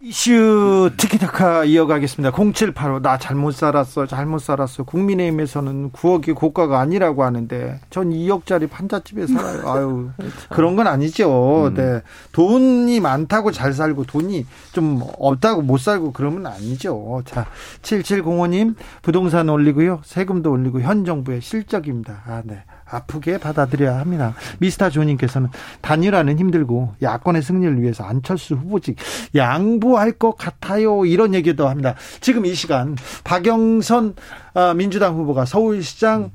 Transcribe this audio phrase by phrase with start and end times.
[0.00, 2.30] 이슈 티키타카 이어가겠습니다.
[2.30, 9.62] 0785 나 잘못 살았어 잘못 살았어 국민의힘에서는 9억이 고가가 아니라고 하는데 전 2억짜리 판잣집에 살아요.
[9.68, 10.10] 아유
[10.50, 11.66] 그런 건 아니죠.
[11.66, 11.74] 음.
[11.74, 17.22] 네 돈이 많다고 잘 살고 돈이 좀 없다고 못 살고 그러면 아니죠.
[17.24, 17.46] 자
[17.82, 22.22] 7705님 부동산 올리고요 세금도 올리고 현 정부의 실적입니다.
[22.24, 22.62] 아 네.
[22.90, 24.34] 아프게 받아들여야 합니다.
[24.58, 25.48] 미스터 조님께서는
[25.80, 28.96] 단일화는 힘들고 야권의 승리를 위해서 안철수 후보직
[29.34, 31.04] 양보할 것 같아요.
[31.04, 31.94] 이런 얘기도 합니다.
[32.20, 34.14] 지금 이 시간 박영선
[34.54, 36.30] 아, 민주당 후보가 서울시장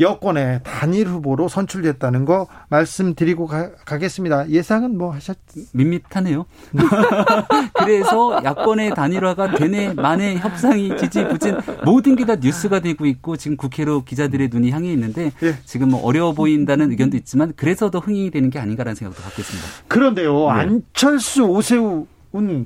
[0.00, 5.36] 여권의 단일 후보로 선출됐다는 거 말씀드리고 가, 겠습니다 예상은 뭐 하셨?
[5.72, 6.46] 밋밋하네요.
[7.74, 14.04] 그래서 야권의 단일화가 되네 만에 협상이 지지부진 모든 게 다 뉴스가 되고 있고 지금 국회로
[14.04, 15.54] 기자들의 눈이 향해 있는데 예.
[15.64, 19.66] 지금 뭐 어려워 보인다는 의견도 있지만 그래서 더 흥행이 되는 게 아닌가라는 생각도 갖고 있습니다.
[19.88, 20.50] 그런데요, 네.
[20.50, 22.06] 안철수 오세훈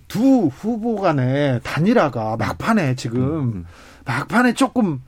[0.08, 3.66] 두 후보 간의 단일화가 막판에 지금 음.
[4.04, 5.00] 막판에 조금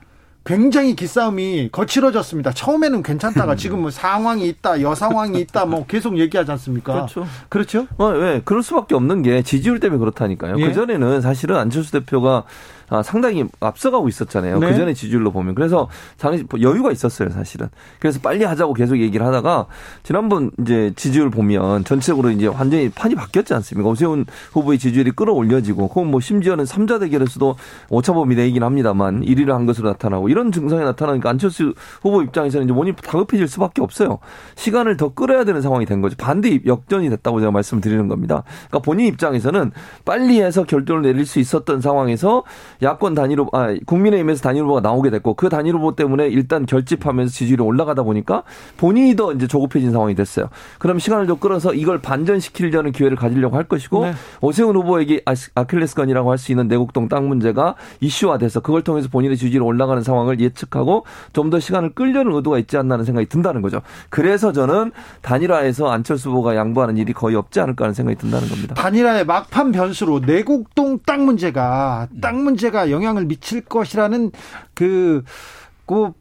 [0.45, 2.53] 굉장히 기싸움이 거칠어졌습니다.
[2.53, 6.93] 처음에는 괜찮다가 지금 뭐 상황이 있다, 여상황이 있다, 뭐 계속 얘기하지 않습니까?
[6.93, 7.27] 그렇죠.
[7.49, 7.87] 그렇죠?
[7.97, 8.43] 어, 왜?
[8.45, 10.57] 그럴 수밖에 없는 게 지지율 때문에 그렇다니까요.
[10.59, 10.67] 예?
[10.67, 12.45] 그전에는 사실은 안철수 대표가
[12.91, 14.59] 아, 상당히 앞서가고 있었잖아요.
[14.59, 14.71] 네.
[14.71, 15.55] 그 전에 지지율로 보면.
[15.55, 17.69] 그래서 당시 여유가 있었어요, 사실은.
[17.99, 19.67] 그래서 빨리 하자고 계속 얘기를 하다가
[20.03, 23.89] 지난번 이제 지지율 보면 전체적으로 이제 완전히 판이 바뀌었지 않습니까?
[23.89, 27.57] 오세훈 후보의 지지율이 끌어올려지고, 혹은 뭐 심지어는 3자 대결에서도
[27.89, 32.95] 오차범위 내이긴 합니다만 1위를 한 것으로 나타나고 이런 증상이 나타나니까 안철수 후보 입장에서는 이제 원이
[32.97, 34.19] 다급해질 수밖에 없어요.
[34.57, 36.17] 시간을 더 끌어야 되는 상황이 된 거죠.
[36.19, 38.43] 반대 역전이 됐다고 제가 말씀드리는 겁니다.
[38.69, 39.71] 그러니까 본인 입장에서는
[40.05, 42.43] 빨리 해서 결정을 내릴 수 있었던 상황에서
[42.83, 47.33] 야권 단일 후보, 아, 국민의힘에서 단일 후보가 나오게 됐고 그 단일 후보 때문에 일단 결집하면서
[47.33, 48.43] 지지율이 올라가다 보니까
[48.77, 50.49] 본인이 더 이제 조급해진 상황이 됐어요.
[50.79, 54.15] 그럼 시간을 좀 끌어서 이걸 반전시키려는 기회를 가지려고 할 것이고 네.
[54.41, 55.23] 오세훈 후보에게
[55.55, 60.41] 아킬레스건이라고 할 수 있는 내곡동 땅 문제가 이슈화돼서 그걸 통해서 본인의 지지율이 올라가는 상황 을
[60.41, 63.83] 예측하고 좀 더 시간을 끌려는 의도가 있지 않나 하는 생각이 든다는 거죠.
[64.09, 68.75] 그래서 저는 단일화에서 안철수 후보가 양보하는 일이 거의 없지 않을까 하는 생각이 든다는 겁니다.
[68.75, 74.33] 단일화의 막판 변수로 내곡동 땅 문제가 땅 문제가 문제가 영향을 미칠 것이라는
[74.75, 75.23] 그,
[75.87, 76.13] 그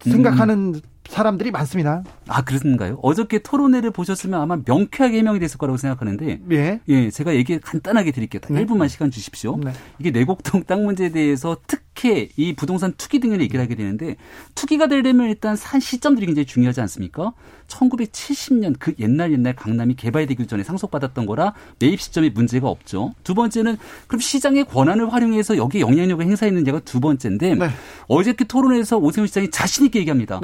[0.00, 0.80] 생각하는 음.
[1.08, 2.02] 사람들이 많습니다.
[2.28, 2.98] 아, 그런가요?
[3.02, 6.40] 어저께 토론회를 보셨으면 아마 명쾌하게 해명이 됐을 거라고 생각하는데.
[6.52, 6.80] 예.
[6.88, 8.40] 예, 제가 얘기 간단하게 드릴게요.
[8.48, 8.64] 네.
[8.64, 9.56] 1분만 시간 주십시오.
[9.56, 9.72] 네.
[9.98, 14.16] 이게 내곡동 땅 문제에 대해서 특히 이 부동산 투기 등을 얘기를 하게 되는데
[14.54, 17.32] 투기가 되려면 일단 산 시점들이 굉장히 중요하지 않습니까?
[17.68, 23.14] 1970년 그 옛날 옛날 강남이 개발되기 전에 상속받았던 거라 매입 시점에 문제가 없죠.
[23.24, 27.68] 두 번째는 그럼 시장의 권한을 활용해서 여기에 영향력을 행사했느냐가 두 번째인데 네.
[28.08, 30.40] 어저께 토론회에서 오세훈 시장이 자신 있게 얘기합니다.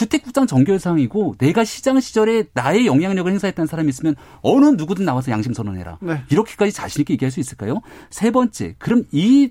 [0.00, 0.04] 네.
[0.04, 5.98] 주택국장 정결상이고 내가 시장 시절에 나의 영향력을 행사했다는 사람이 있으면 어느 누구든 나와서 양심 선언해라.
[6.00, 6.22] 네.
[6.30, 7.82] 이렇게까지 자신 있게 얘기할 수 있을까요?
[8.08, 9.50] 세 번째, 그럼 이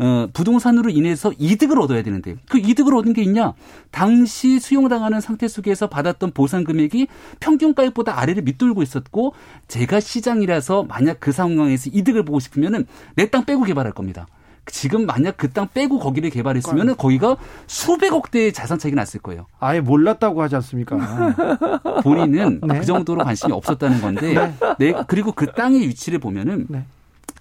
[0.00, 3.54] 어, 부동산으로 인해서 이득을 얻어야 되는데 그 이득을 얻은 게 있냐?
[3.90, 7.08] 당시 수용당하는 상태 속에서 받았던 보상 금액이
[7.40, 9.34] 평균 가액보다 아래를 밑돌고 있었고
[9.66, 14.28] 제가 시장이라서 만약 그 상황에서 이득을 보고 싶으면은 내 땅 빼고 개발할 겁니다.
[14.70, 17.36] 지금 만약 그 땅 빼고 거기를 개발했으면 거기가
[17.66, 19.46] 수백억 대의 자산 차익이 났을 거예요.
[19.58, 20.96] 아예 몰랐다고 하지 않습니까?
[22.04, 22.78] 본인은 네.
[22.78, 24.54] 그 정도로 관심이 없었다는 건데, 네.
[24.78, 24.94] 네.
[25.06, 26.84] 그리고 그 땅의 위치를 보면은 네.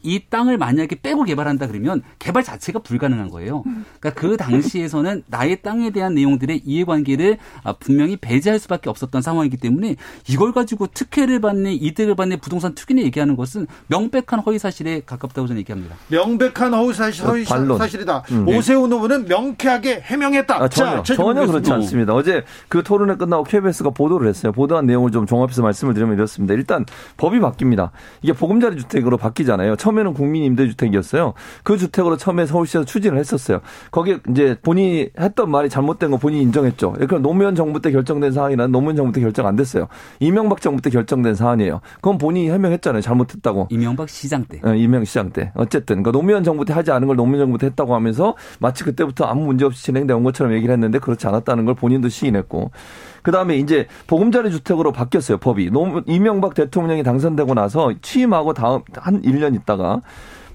[0.03, 3.63] 이 땅을 만약에 빼고 개발한다 그러면 개발 자체가 불가능한 거예요.
[3.99, 9.95] 그러니까 그 당시에서는 나의 땅에 대한 내용들의 이해관계를 아, 분명히 배제할 수밖에 없었던 상황이기 때문에
[10.29, 15.59] 이걸 가지고 특혜를 받는 이득을 받는 부동산 투기를 얘기하는 것은 명백한 허위 사실에 가깝다고 저는
[15.61, 15.95] 얘기합니다.
[16.09, 18.23] 명백한 허위 사실, 허위 사실이다.
[18.31, 18.47] 음.
[18.47, 20.55] 오세훈 후보는 명쾌하게 해명했다.
[20.63, 22.13] 아, 전혀 자, 전혀 그렇지 않습니다.
[22.13, 24.51] 어제 그 토론회 끝나고 KBS가 보도를 했어요.
[24.51, 26.53] 보도한 내용을 좀 종합해서 말씀을 드리면 이렇습니다.
[26.53, 26.85] 일단
[27.17, 27.89] 법이 바뀝니다.
[28.21, 29.75] 이게 보금자리 주택으로 바뀌잖아요.
[29.87, 31.33] 처음에는 국민 임대주택이었어요.
[31.63, 33.61] 그 주택으로 처음에 서울시에서 추진을 했었어요.
[33.91, 36.93] 거기에 이제 본인이 했던 말이 잘못된 거 본인이 인정했죠.
[36.93, 39.87] 그러니까 노무현 정부 때 결정된 사안이란 노무현 정부 때 결정 안 됐어요.
[40.19, 41.81] 이명박 정부 때 결정된 사안이에요.
[41.95, 43.01] 그건 본인이 해명했잖아요.
[43.01, 43.67] 잘못했다고.
[43.69, 44.59] 이명박 시장 때.
[44.63, 45.51] 네, 이명 시장 때.
[45.55, 49.25] 어쨌든 그러니까 노무현 정부 때 하지 않은 걸 노무현 정부 때 했다고 하면서 마치 그때부터
[49.25, 52.71] 아무 문제 없이 진행된 것처럼 얘기를 했는데 그렇지 않았다는 걸 본인도 시인했고.
[53.27, 55.69] 그 다음에 이제 보금자리 주택으로 바뀌었어요, 법이.
[56.05, 60.01] 이명박 대통령이 당선되고 나서 취임하고 다음 한 1년 있다가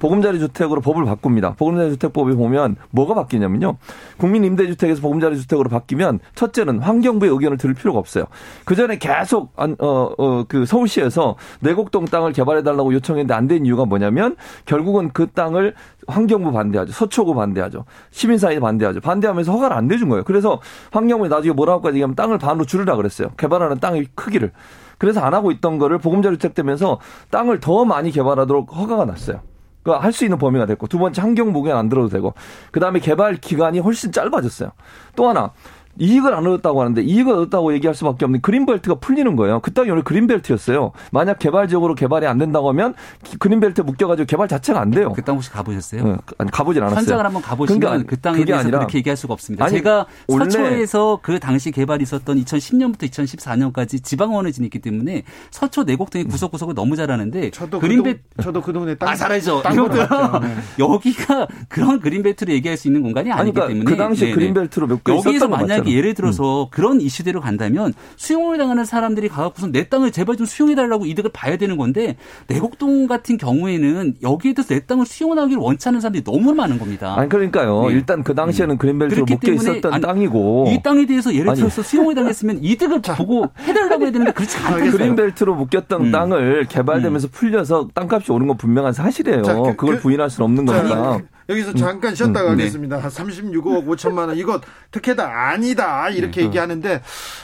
[0.02, 1.54] 보금자리 주택으로 법을 바꿉니다.
[1.54, 3.76] 보금자리 주택법에 보면 뭐가 바뀌냐면요.
[4.16, 8.24] 국민 임대주택에서 보금자리 주택으로 바뀌면 첫째는 환경부의 의견을 들을 필요가 없어요.
[8.64, 14.36] 그 전에 계속 어어 그 서울시에서 내곡동 땅을 개발해 달라고 요청했는데 안 된 이유가 뭐냐면
[14.64, 15.74] 결국은 그 땅을
[16.08, 16.92] 환경부 반대하죠.
[16.92, 17.84] 서초구 반대하죠.
[18.10, 19.00] 시민사회 반대하죠.
[19.00, 20.24] 반대하면서 허가를 안 내준 거예요.
[20.24, 20.60] 그래서
[20.90, 23.28] 환경부에 나중에 뭐라고 얘기하면 땅을 반으로 줄이라 그랬어요.
[23.36, 24.50] 개발하는 땅의 크기를.
[24.98, 26.98] 그래서 안 하고 있던 거를 보금자리 주택 되면서
[27.30, 29.51] 땅을 더 많이 개발하도록 허가가 났어요.
[29.82, 32.34] 그러니까 할수 있는 범위가 됐고 두 번째 환경보건 안 들어도 되고
[32.70, 34.70] 그 다음에 개발 기간이 훨씬 짧아졌어요.
[35.16, 35.52] 또 하나
[35.98, 39.60] 이익을 안 얻었다고 하는데 이익을 얻었다고 얘기할 수밖에 없는 그린벨트가 풀리는 거예요.
[39.60, 40.92] 그 땅이 원래 그린벨트였어요.
[41.10, 42.94] 만약 개발적으로 개발이 안 된다고 하면
[43.38, 45.12] 그린벨트 묶여가지고 개발 자체가 안 돼요.
[45.12, 46.04] 그 땅 혹시 가보셨어요?
[46.04, 46.98] 네, 아니, 가보진 않았어요.
[47.00, 49.64] 현장을 한번 가보시면 그러니까, 그 땅에 대해서 아니라, 그렇게 얘기할 수가 없습니다.
[49.64, 56.74] 아니, 제가 서초에서 그 당시 개발이 있었던 2010년부터 2014년까지 지방원을 지냈기 때문에 서초 내곡동의 구석구석을
[56.74, 59.62] 너무 잘 아는데 저도 그린벨트 그 저도 그 동네 땅, 아, 잘알죠.
[59.62, 60.54] 네.
[60.78, 64.34] 여기가 그런 그린벨트를 얘기할 수 있는 공간이 아니기 그러니까 때문에 그 당시 네네.
[64.34, 66.66] 그린벨트로 몇 개 여기서 만약 만약에 예를 들어서 음.
[66.70, 71.76] 그런 이슈대로 간다면 수용을 당하는 사람들이 가갖고서 내 땅을 제발 좀 수용해달라고 이득을 봐야 되는
[71.76, 77.14] 건데 내곡동 같은 경우에는 여기에 대해서 내 땅을 수용하기를 원치 않는 사람들이 너무 많은 겁니다.
[77.16, 77.88] 아니 그러니까요.
[77.88, 77.94] 네.
[77.94, 78.78] 일단 그 당시에는 음.
[78.78, 84.04] 그린벨트로 묶여 있었던 아니, 땅이고 이 땅에 대해서 예를 들어서 수용을 당했으면 이득을 보고 해달라고
[84.04, 84.90] 해야 되는데 그렇지 않아요.
[84.90, 86.12] 그린벨트로 묶였던 음.
[86.12, 87.30] 땅을 개발되면서 음.
[87.32, 89.42] 풀려서 땅값이 오른 건 분명한 사실이에요.
[89.42, 91.20] 자, 그, 걸 그, 부인할 수는 없는 거니까.
[91.48, 92.64] 여기서 잠깐 쉬었다 음, 음, 네.
[92.64, 93.00] 가겠습니다.
[93.00, 93.08] 네.
[93.08, 96.46] 36억 5천만 원 이것 특혜다 아니다 이렇게 네.
[96.46, 97.02] 얘기하는데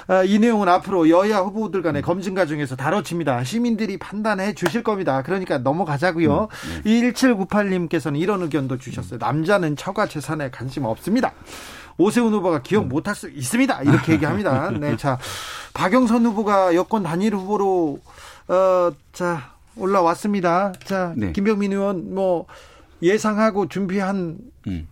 [0.09, 3.45] 어, 이 내용은 앞으로 여야 후보들 간의 검증 과정에서 다뤄집니다.
[3.45, 5.23] 시민들이 판단해 주실 겁니다.
[5.23, 6.49] 그러니까 넘어가자고요.
[6.51, 7.13] 음, 네.
[7.13, 9.19] 1798님께서는 이런 의견도 주셨어요.
[9.19, 11.33] 남자는 처가 재산에 관심 없습니다.
[11.99, 12.89] 오세훈 후보가 기억 음.
[12.89, 13.83] 못할 수 있습니다.
[13.83, 14.71] 이렇게 얘기합니다.
[14.79, 15.19] 네, 자
[15.75, 17.99] 박영선 후보가 여권 단일 후보로
[18.49, 20.73] 어, 자 올라왔습니다.
[20.85, 21.33] 자 네.
[21.33, 22.47] 김병민 의원 뭐
[23.03, 24.87] 예상하고 준비한 음.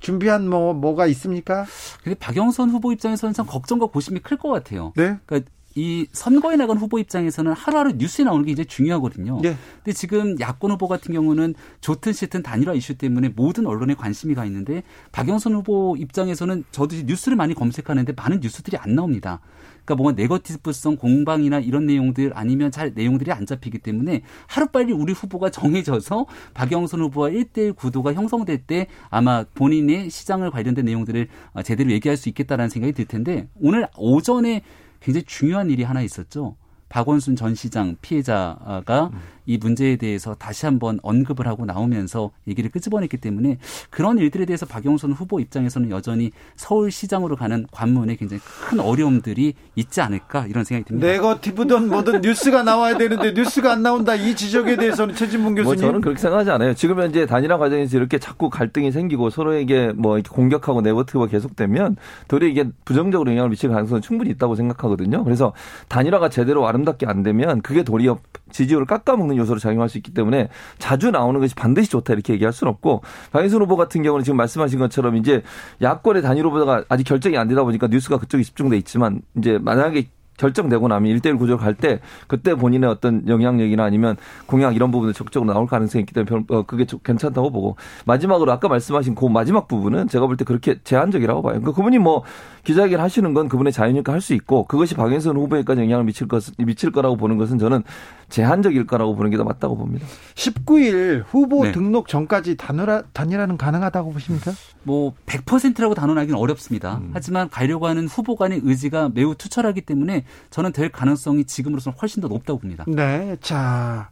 [0.00, 1.64] 준비한 뭐 뭐가 있습니까?
[2.02, 4.92] 근데 박영선 후보 입장에서는 참 걱정과 고심이 클 것 같아요.
[4.96, 5.18] 네.
[5.24, 9.40] 그러니까 이 선거에 나간 후보 입장에서는 하루하루 뉴스에 나오는 게 이제 중요하거든요.
[9.40, 9.56] 네.
[9.76, 14.44] 근데 지금 야권 후보 같은 경우는 좋든 싫든 단일화 이슈 때문에 모든 언론에 관심이 가
[14.44, 14.82] 있는데
[15.12, 19.40] 박영선 후보 입장에서는 저도 뉴스를 많이 검색하는데 많은 뉴스들이 안 나옵니다.
[19.84, 25.50] 그러니까 뭔가 네거티브성 공방이나 이런 내용들 아니면 잘 내용들이 안 잡히기 때문에 하루빨리 우리 후보가
[25.50, 31.28] 정해져서 박영선 후보와 1대1 구도가 형성될 때 아마 본인의 시장을 관련된 내용들을
[31.64, 34.62] 제대로 얘기할 수 있겠다라는 생각이 들 텐데 오늘 오전에
[35.00, 36.56] 굉장히 중요한 일이 하나 있었죠.
[36.88, 39.18] 박원순 전 시장 피해자가 음.
[39.46, 43.58] 이 문제에 대해서 다시 한번 언급을 하고 나오면서 얘기를 끄집어냈기 때문에
[43.90, 50.46] 그런 일들에 대해서 박영선 후보 입장에서는 여전히 서울시장으로 가는 관문에 굉장히 큰 어려움들이 있지 않을까
[50.46, 51.06] 이런 생각이 듭니다.
[51.06, 55.64] 네거티브든 뭐든 뉴스가 나와야 되는데 뉴스가 안 나온다 이 지적에 대해서는 최진봉 뭐 교수님.
[55.64, 56.74] 뭐 저는 그렇게 생각하지 않아요.
[56.74, 61.96] 지금 현재 단일화 과정에서 이렇게 자꾸 갈등이 생기고 서로에게 뭐 이렇게 공격하고 네거티브가 계속되면
[62.28, 65.24] 도리어 이게 부정적으로 영향을 미칠 가능성은 충분히 있다고 생각하거든요.
[65.24, 65.52] 그래서
[65.88, 68.18] 단일화가 제대로 아름답게 안 되면 그게 도리어
[68.52, 72.72] 지지율을 깎아먹는 요소로 작용할 수 있기 때문에 자주 나오는 것이 반드시 좋다 이렇게 얘기할 수는
[72.72, 73.02] 없고
[73.32, 75.42] 박인순 후보 같은 경우는 지금 말씀하신 것처럼 이제
[75.80, 80.08] 야권의 단일 후보가 아직 결정이 안 되다 보니까 뉴스가 그쪽에 집중돼 있지만 이제 만약에
[80.42, 84.16] 결정되고 나면 일대일 구조를 갈때 그때 본인의 어떤 영향력이나 아니면
[84.46, 89.14] 공약 이런 부분을 적극적으로 나올 가능성이 있기 때문에 어, 그게 괜찮다고 보고 마지막으로 아까 말씀하신
[89.14, 91.52] 그 마지막 부분은 제가 볼 때 그렇게 제한적이라고 봐요.
[91.60, 92.22] 그러니까 그분이 뭐
[92.64, 96.92] 기자회견 하시는 건 그분의 자유니까 할 수 있고 그것이 박영선 후보에까지 영향을 미칠 것 미칠
[96.92, 97.82] 거라고 보는 것은 저는
[98.28, 100.06] 제한적일 거라고 보는 게 더 맞다고 봅니다.
[100.36, 101.72] 19일 후보 네.
[101.72, 104.52] 등록 전까지 단일화, 단일화는 가능하다고 보십니까?
[104.84, 106.98] 뭐 100%라고 단언하기는 어렵습니다.
[106.98, 107.10] 음.
[107.12, 112.28] 하지만 가려고 하는 후보 간의 의지가 매우 투철하기 때문에 저는 될 가능성이 지금으로서는 훨씬 더
[112.28, 112.84] 높다고 봅니다.
[112.86, 113.36] 네.
[113.40, 114.10] 자.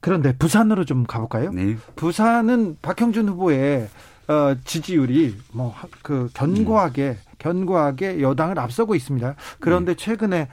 [0.00, 1.50] 그런데 부산으로 좀 가볼까요?
[1.52, 1.76] 네.
[1.96, 3.88] 부산은 박형준 후보의
[4.28, 7.28] 어, 지지율이 뭐 그 견고하게 음.
[7.38, 9.34] 견고하게 여당을 앞서고 있습니다.
[9.60, 9.96] 그런데 네.
[9.96, 10.48] 최근에 어,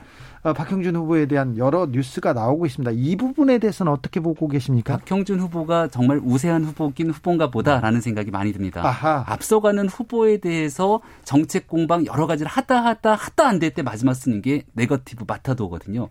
[0.52, 2.90] 박형준 후보에 대한 여러 뉴스가 나오고 있습니다.
[2.94, 4.96] 이 부분에 대해서는 어떻게 보고 계십니까?
[4.98, 8.86] 박형준 후보가 정말 우세한 후보긴 후보인가 보다라는 생각이 많이 듭니다.
[8.86, 9.24] 아하.
[9.26, 14.42] 앞서가는 후보에 대해서 정책 공방 여러 가지를 하다 하다 하다 안 될 때 마지막 쓰는
[14.42, 16.08] 게 네거티브 마타도거든요.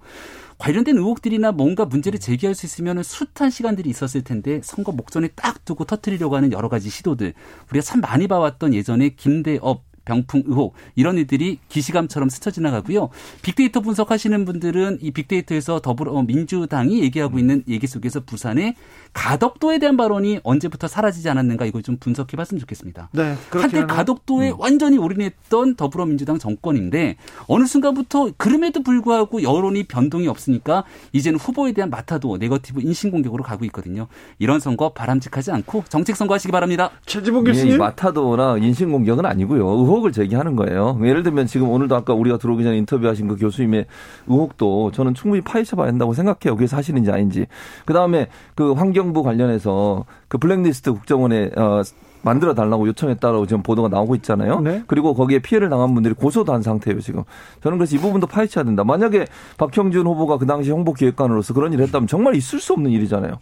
[0.58, 5.84] 관련된 의혹들이나 뭔가 문제를 제기할 수 있으면 숱한 시간들이 있었을 텐데 선거 목전에 딱 두고
[5.86, 7.34] 터트리려고 하는 여러 가지 시도들
[7.72, 13.10] 우리가 참 많이 봐왔던 예전에 김대업 병풍 의혹 이런 일들이 기시감처럼 스쳐 지나가고요.
[13.42, 18.76] 빅데이터 분석하시는 분들은 이 빅데이터에서 더불어 민주당이 얘기하고 있는 얘기 속에서 부산의
[19.14, 23.10] 가덕도에 대한 발언이 언제부터 사라지지 않았는가 이걸 좀 분석해 봤으면 좋겠습니다.
[23.14, 24.56] 네, 한때 가덕도에 음.
[24.60, 27.16] 완전히 올인했던 더불어민주당 정권인데
[27.48, 30.84] 어느 순간부터 그럼에도 불구하고 여론이 변동이 없으니까
[31.14, 34.08] 이제는 후보에 대한 마타도 네거티브 인신공격으로 가고 있거든요.
[34.38, 36.92] 이런 선거 바람직하지 않고 정책 선거하시기 바랍니다.
[37.06, 37.74] 최지봉 교수님.
[37.74, 39.66] 예, 마타도나 인신공격은 아니고요.
[39.96, 41.00] 의혹을 제기하는 거예요.
[41.04, 43.86] 예를 들면 지금 오늘도 아까 우리가 들어오기 전에 인터뷰하신 그 교수님의
[44.28, 46.56] 의혹도 저는 충분히 파헤쳐 봐야 한다고 생각해요.
[46.56, 47.48] 그게 사실인지 아닌지.
[47.86, 51.82] 그다음에 그 환경부 관련해서 그 블랙리스트 국정원에 어
[52.22, 54.60] 만들어 달라고 요청했다라고 지금 보도가 나오고 있잖아요.
[54.60, 54.84] 네.
[54.88, 57.24] 그리고 거기에 피해를 당한 분들이 고소도 한 상태예요, 지금.
[57.62, 58.84] 저는 그래서 이 부분도 파헤쳐야 된다.
[58.84, 63.36] 만약에 박형준 후보가 그 당시 홍보기획관으로서 그런 일을 했다면 정말 있을 수 없는 일이잖아요.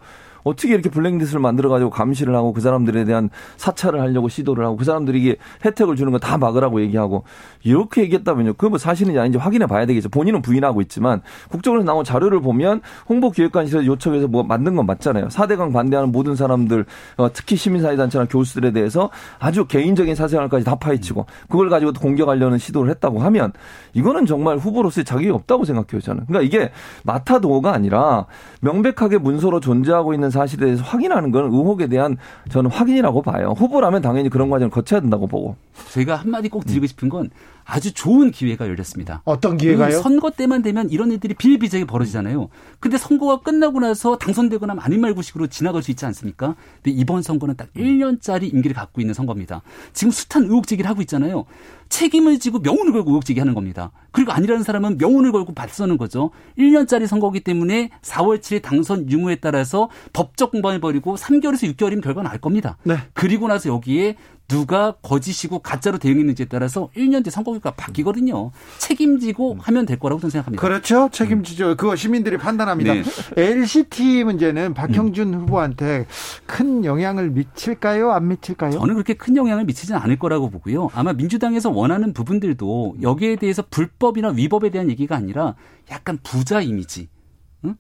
[0.44, 5.36] 어떻게 이렇게 블랙리스트를 만들어가지고 감시를 하고 그 사람들에 대한 사찰을 하려고 시도를 하고 그 사람들에게
[5.64, 7.26] 혜택을 주는 거 다 막으라고 얘기하고
[7.64, 8.54] 이렇게 얘기했다면요.
[8.54, 10.08] 그거 뭐 사실인지 아닌지 확인해 봐야 되겠죠.
[10.08, 15.28] 본인은 부인하고 있지만 국정원에서 나온 자료를 보면 홍보기획관실에서 요청해서 뭐 만든 건 맞잖아요.
[15.28, 16.86] 4대강 반대하는 모든 사람들
[17.18, 23.20] 어, 특히 시민사회단체나 교수들에 대해서 아주 개인적인 사생활까지 다 파헤치고 그걸 가지고 공격하려는 시도를 했다고
[23.20, 23.52] 하면
[23.94, 26.00] 이거는 정말 후보로서의 자격이 없다고 생각해요.
[26.00, 26.26] 저는.
[26.28, 26.72] 그러니까 이게
[27.04, 28.28] 마타도가 아니라
[28.62, 32.18] 명백하게 문서로 존재하고 있는 사실에 대해서 확인하는 건 의혹에 대한
[32.50, 33.54] 저는 확인이라고 봐요.
[33.58, 35.56] 후보라면 당연히 그런 과정을 거쳐야 된다고 보고.
[35.92, 37.30] 제가 한마디 꼭 드리고 싶은 건
[37.66, 39.22] 아주 좋은 기회가 열렸습니다.
[39.26, 40.02] 어떤 기회가요?
[40.02, 42.50] 선거 때만 되면 이런 일들이 비일비재하게 벌어지잖아요.
[42.80, 46.56] 근데 선거가 끝나고 나서 당선되거나 아닌 말고식으로 지나갈 수 있지 않습니까?
[46.82, 49.62] 근데 이번 선거는 딱 1년짜리 임기를 갖고 있는 선거입니다.
[49.94, 51.46] 지금 숱한 의혹 제기를 하고 있잖아요.
[51.90, 53.92] 책임을 지고 명운을 걸고 의혹 제기하는 겁니다.
[54.12, 56.32] 그리고 아니라는 사람은 명운을 걸고 받서는 거죠.
[56.58, 62.40] 1년짜리 선거기 때문에 4월 7일 당선 유무에 따라서 법적 공방을 벌이고 3개월에서 6개월이면 결과는 알
[62.40, 62.78] 겁니다.
[62.84, 62.98] 네.
[63.14, 64.16] 그리고 나서 여기에
[64.48, 68.52] 누가 거짓이고 가짜로 대응했는지에 따라서 1년 뒤 선거 결과 바뀌거든요.
[68.78, 70.62] 책임지고 하면 될 거라고 저는 생각합니다.
[70.62, 71.10] 그렇죠.
[71.12, 71.72] 책임지죠.
[71.72, 71.78] 음.
[71.78, 72.94] 그거 시민들이 판단합니다.
[72.94, 73.04] 네.
[73.38, 75.40] LCT 문제는 박형준 음.
[75.42, 76.06] 후보한테
[76.46, 78.12] 큰 영향을 미칠까요?
[78.12, 78.72] 안 미칠까요?
[78.72, 80.90] 저는 그렇게 큰 영향을 미치지는 않을 거라고 보고요.
[80.94, 85.56] 아마 민주당에서 원하는 부분들도 여기에 대해서 불법이나 위법에 대한 얘기가 아니라
[85.90, 87.08] 약간 부자 이미지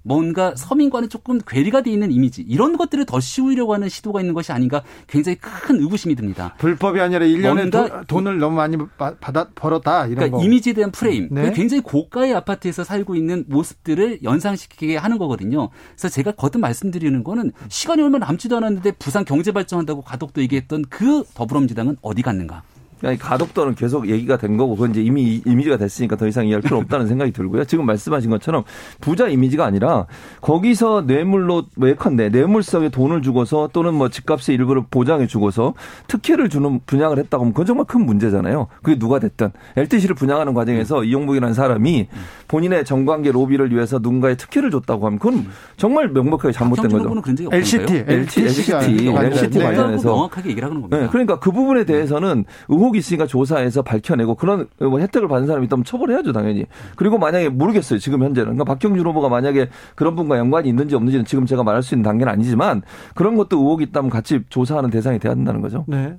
[0.01, 4.51] 뭔가 서민과는 조금 괴리가 돼 있는 이미지 이런 것들을 더 씌우려고 하는 시도가 있는 것이
[4.51, 6.55] 아닌가 굉장히 큰 의구심이 듭니다.
[6.57, 10.43] 불법이 아니라 1년에 도, 돈을 너무 많이 받아 벌었다 이런 그러니까 거.
[10.43, 11.27] 이미지에 대한 프레임.
[11.31, 11.51] 네.
[11.53, 15.69] 굉장히 고가의 아파트에서 살고 있는 모습들을 연상시키게 하는 거거든요.
[15.91, 21.23] 그래서 제가 거듭 말씀드리는 거는 시간이 얼마 남지도 않았는데 부산 경제 발전한다고 가덕도 얘기했던 그
[21.33, 22.63] 더불어민주당은 어디 갔는가?
[23.03, 26.77] 아니, 가덕도는 계속 얘기가 된 거고 그건 이제 이미 이미지가 됐으니까 더 이상 이해할 필요
[26.77, 27.65] 없다는 생각이 들고요.
[27.65, 28.63] 지금 말씀하신 것처럼
[29.01, 30.05] 부자 이미지가 아니라
[30.41, 35.73] 거기서 뇌물로 예컨대 뇌물성에 돈을 주고서 또는 뭐 집값의 일부를 보장해 주고서
[36.07, 38.67] 특혜를 주는 분양을 했다고 하면 그건 정말 큰 문제잖아요.
[38.81, 42.07] 그게 누가 됐든 LTC를 분양하는 과정에서 이용복이라는 사람이
[42.47, 47.13] 본인의 정관계 로비를 위해서 누군가의 특혜를 줬다고 하면 그건 정말 명백하게 잘못된 거죠.
[47.51, 50.99] LCT, LCT, LCT, LCT 관련해서 명확하게 얘기를 하는 겁니다.
[50.99, 55.65] 네, 그러니까 그 부분에 대해서는 의혹 의혹이 있으니까 조사해서 밝혀내고 그런 뭐 혜택을 받은 사람이
[55.65, 56.65] 있다면 처벌해야죠 당연히.
[56.95, 61.45] 그리고 만약에 모르겠어요 지금 현재는 그러니까 박경준 후보가 만약에 그런 분과 연관이 있는지 없는지는 지금
[61.45, 62.83] 제가 말할 수 있는 단계는 아니지만
[63.15, 65.83] 그런 것도 의혹이 있다면 같이 조사하는 대상이 돼야 된다는 거죠.
[65.87, 66.17] 네.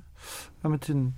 [0.61, 1.13] 아무튼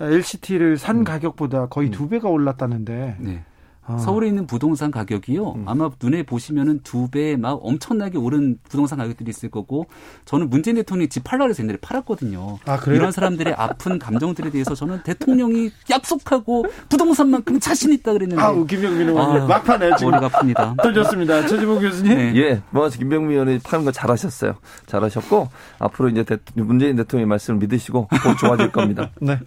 [0.00, 1.04] LCT를 산 음.
[1.04, 1.90] 가격보다 거의 음.
[1.90, 3.16] 두 배가 올랐다는데.
[3.18, 3.44] 네.
[3.86, 3.96] 아.
[3.98, 5.52] 서울에 있는 부동산 가격이요.
[5.52, 5.64] 음.
[5.66, 9.86] 아마 눈에 보시면은 두 배 막 엄청나게 오른 부동산 가격들이 있을 거고
[10.26, 12.58] 저는 문재인 대통령이 집 팔라 그래서 옛날에 팔았거든요.
[12.66, 18.42] 아, 이런 사람들의 아픈 감정들에 대해서 저는 대통령이 약속하고 부동산만큼 자신 있다 그랬는데.
[18.42, 20.76] 아, 김병민 의원님 아, 막판에 지금 머리가 아픕니다.
[20.82, 21.46] 던졌습니다.
[21.46, 22.16] 최지봉 교수님.
[22.16, 22.32] 네.
[22.36, 24.54] 예, 뭐 김병민 의원이 파는 거 잘하셨어요.
[24.86, 29.10] 잘하셨고 앞으로 이제 대, 문재인 대통령의 말씀을 믿으시고 곧 좋아질 겁니다.
[29.20, 29.38] 네.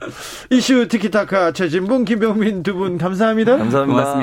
[0.52, 3.58] 이슈 티키타카 최진봉 김병민 두 분 감사합니다.
[3.58, 3.86] 감사합니다.
[3.86, 4.23] 고맙습니다.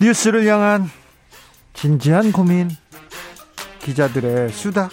[0.00, 0.88] 뉴스를 향한
[1.72, 2.70] 진지한 고민
[3.80, 4.88] 기자들의 수다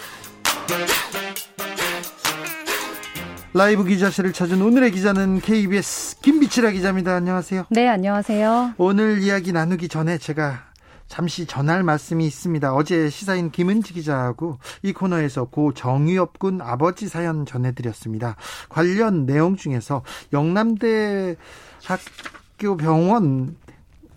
[3.54, 7.14] 라이브 기자실을 찾은 오늘의 기자는 KBS 김비치라 기자입니다.
[7.14, 7.66] 안녕하세요.
[7.70, 8.74] 네, 안녕하세요.
[8.76, 10.64] 오늘 이야기 나누기 전에 제가
[11.06, 12.74] 잠시 전할 말씀이 있습니다.
[12.74, 18.36] 어제 시사인 김은지 기자하고 이 코너에서 고 정유엽 군 아버지 사연 전해드렸습니다.
[18.68, 21.36] 관련 내용 중에서 영남대
[21.84, 23.56] 학교 병원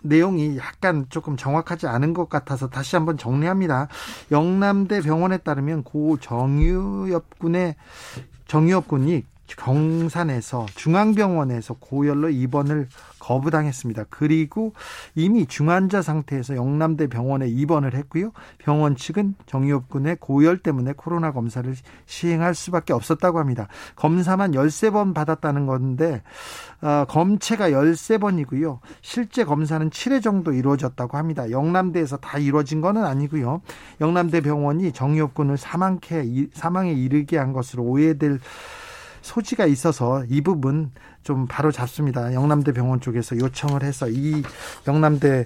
[0.04, 3.88] 내용이 약간 조금 정확하지 않은 것 같아서 다시 한번 정리합니다.
[4.32, 7.76] 영남대 병원에 따르면 고 정유엽 군의
[8.48, 9.26] 정유엽 군이
[9.56, 12.88] 경산에서 중앙병원에서 고열로 입원을
[13.20, 14.06] 거부당했습니다.
[14.10, 14.74] 그리고
[15.16, 18.32] 이미 중환자 상태에서 영남대 병원에 입원을 했고요.
[18.58, 21.74] 병원 측은 정유엽 군의 고열 때문에 코로나 검사를
[22.06, 23.68] 시행할 수밖에 없었다고 합니다.
[23.96, 26.24] 검사만 13번 받았다는 건데
[26.82, 28.80] 어, 검체가 13번이고요.
[29.02, 31.52] 실제 검사는 7회 정도 이루어졌다고 합니다.
[31.52, 33.62] 영남대에서 다 이루어진 것은 아니고요.
[34.02, 38.40] 영남대 병원이 정유엽 군을 사망케 사망에 이르게 한 것으로 오해될
[39.22, 40.92] 소지가 있어서 이 부분
[41.24, 42.34] 좀 바로 잡습니다.
[42.34, 44.44] 영남대 병원 쪽에서 요청을 해서 이
[44.88, 45.46] 영남대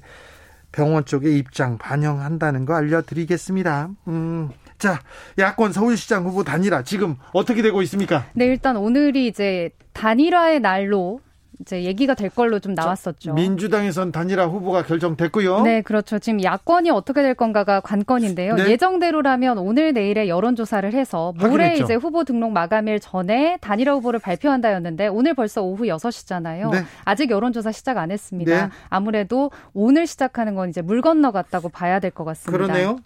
[0.72, 3.89] 병원 쪽의 입장 반영한다는 거 알려드리겠습니다.
[4.08, 4.50] 음,
[4.80, 5.00] 자,
[5.38, 8.25] 야권 서울시장 후보 단일화 지금 어떻게 되고 있습니까?
[8.34, 11.22] 네, 일단 오늘이 이제 단일화의 날로
[11.62, 13.33] 이제 얘기가 될 걸로 좀 나왔었죠.
[13.33, 15.62] 민주당에선 단일화 후보가 결정됐고요.
[15.62, 16.19] 네, 그렇죠.
[16.19, 18.55] 지금 야권이 어떻게 될 건가가 관건인데요.
[18.55, 18.72] 네.
[18.72, 21.83] 예정대로라면 오늘 내일에 여론조사를 해서 모레 확인했죠.
[21.83, 26.72] 이제 후보 등록 마감일 전에 단일화 후보를 발표한다였는데 오늘 벌써 오후 6시잖아요.
[26.72, 26.83] 네.
[27.05, 28.65] 아직 여론조사 시작 안 했습니다.
[28.67, 28.72] 네.
[28.89, 32.65] 아무래도 오늘 시작하는 건 이제 물 건너갔다고 봐야 될 것 같습니다.
[32.65, 33.00] 그러네요.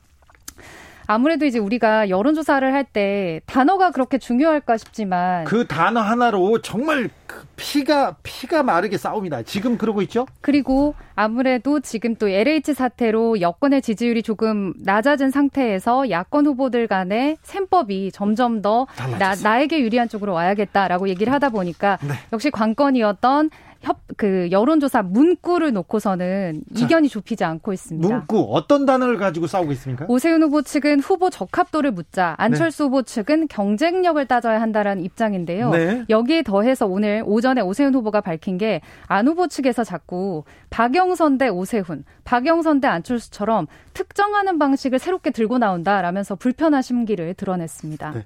[1.08, 7.46] 아무래도 이제 우리가 여론조사를 할 때 단어가 그렇게 중요할까 싶지만 그 단어 하나로 정말 그
[7.58, 9.42] 피가 피가 마르게 싸웁니다.
[9.44, 10.26] 지금 그러고 있죠?
[10.40, 18.12] 그리고 아무래도 지금 또 LH 사태로 여권의 지지율이 조금 낮아진 상태에서 야권 후보들 간의 셈법이
[18.14, 18.88] 점점 더
[19.20, 22.14] 나, 나에게 유리한 쪽으로 와야겠다라고 얘기를 하다 보니까 네.
[22.32, 23.50] 역시 관건이었던
[23.88, 28.08] 협, 그 여론조사 문구를 놓고서는 자, 이견이 좁히지 않고 있습니다.
[28.08, 30.06] 문구 어떤 단어를 가지고 싸우고 있습니까?
[30.08, 32.84] 오세훈 후보 측은 후보 적합도를 묻자 안철수 네.
[32.86, 35.70] 후보 측은 경쟁력을 따져야 한다라는 입장인데요.
[35.72, 36.06] 네.
[36.10, 42.04] 여기에 더해서 오늘 오전에 오세훈 후보가 밝힌 게 안 후보 측에서 자꾸 박영선 대 오세훈,
[42.24, 48.12] 박영선 대 안철수처럼 특정하는 방식을 새롭게 들고 나온다라면서 불편한 심기를 드러냈습니다.
[48.12, 48.26] 네.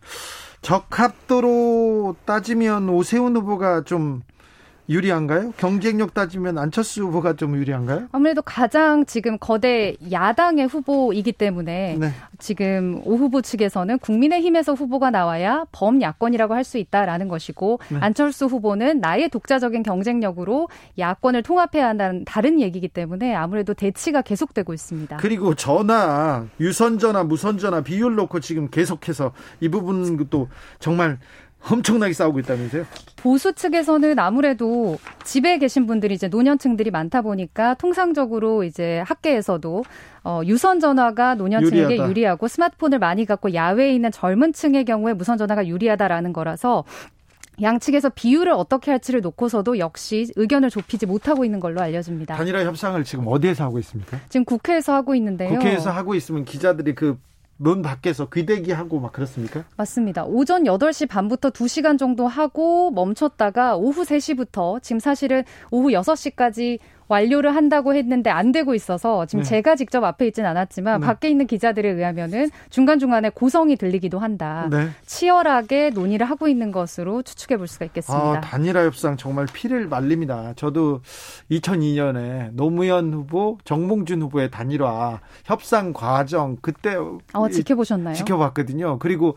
[0.62, 4.22] 적합도로 따지면 오세훈 후보가 좀
[4.92, 5.54] 유리한가요?
[5.58, 8.08] 경쟁력 따지면 안철수 후보가 좀 유리한가요?
[8.12, 12.12] 아무래도 가장 지금 거대 야당의 후보이기 때문에 네.
[12.40, 17.98] 지금 오 후보 측에서는 국민의힘에서 후보가 나와야 범야권이라고 할 수 있다라는 것이고 네.
[18.02, 20.70] 안철수 후보는 나의 독자적인 경쟁력으로
[21.00, 25.18] 야권을 통합해야 한다는 다른 얘기이기 때문에 아무래도 대치가 계속되고 있습니다.
[25.18, 30.50] 그리고 전화, 유선전화, 무선전화 비율 놓고 지금 계속해서 이 부분도
[30.80, 31.18] 정말
[31.70, 32.86] 엄청나게 싸우고 있다면서요?
[33.18, 39.84] 보수 측에서는 아무래도 집에 계신 분들이 이제 노년층들이 많다 보니까 통상적으로 이제 학계에서도
[40.24, 42.10] 어, 유선 전화가 노년층에게 유리하다.
[42.10, 46.84] 유리하고 스마트폰을 많이 갖고 야외에 있는 젊은 층의 경우에 무선 전화가 유리하다라는 거라서
[47.62, 52.36] 양측에서 비율을 어떻게 할지를 놓고서도 역시 의견을 좁히지 못하고 있는 걸로 알려집니다.
[52.36, 54.18] 단일화 협상을 지금 어디에서 하고 있습니까?
[54.30, 55.50] 지금 국회에서 하고 있는데요.
[55.50, 57.20] 국회에서 하고 있으면 기자들이 그
[57.62, 59.64] 문 밖에서 귀대기하고 막 그렇습니까?
[59.78, 60.26] 맞습니다.
[60.26, 66.80] 오전 8시 반부터 2시간 정도 하고 멈췄다가 오후 3시부터 지금 사실은 오후 6시까지
[67.12, 69.50] 완료를 한다고 했는데 안 되고 있어서 지금 네.
[69.50, 71.06] 제가 직접 앞에 있지는 않았지만 네.
[71.06, 74.70] 밖에 있는 기자들에 의하면은 중간중간에 고성이 들리기도 한다.
[74.72, 74.88] 네.
[75.06, 78.26] 치열하게 논의를 하고 있는 것으로 추측해 볼 수가 있겠습니다.
[78.26, 80.54] 아, 단일화 협상 정말 피를 말립니다.
[80.56, 81.02] 저도
[81.52, 86.96] 2002년에 노무현 후보, 정몽준 후보의 단일화 협상 과정 그때
[87.34, 88.16] 어, 지켜보셨나요?
[88.16, 89.00] 지켜봤거든요.
[89.00, 89.36] 그리고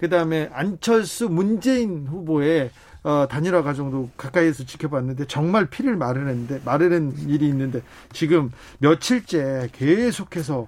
[0.00, 2.70] 그다음에 안철수 문재인 후보의
[3.06, 7.80] 어, 단일화 과정도 가까이에서 지켜봤는데 정말 피를 마르는데 마르는 일이 있는데
[8.12, 10.66] 지금 며칠째 계속해서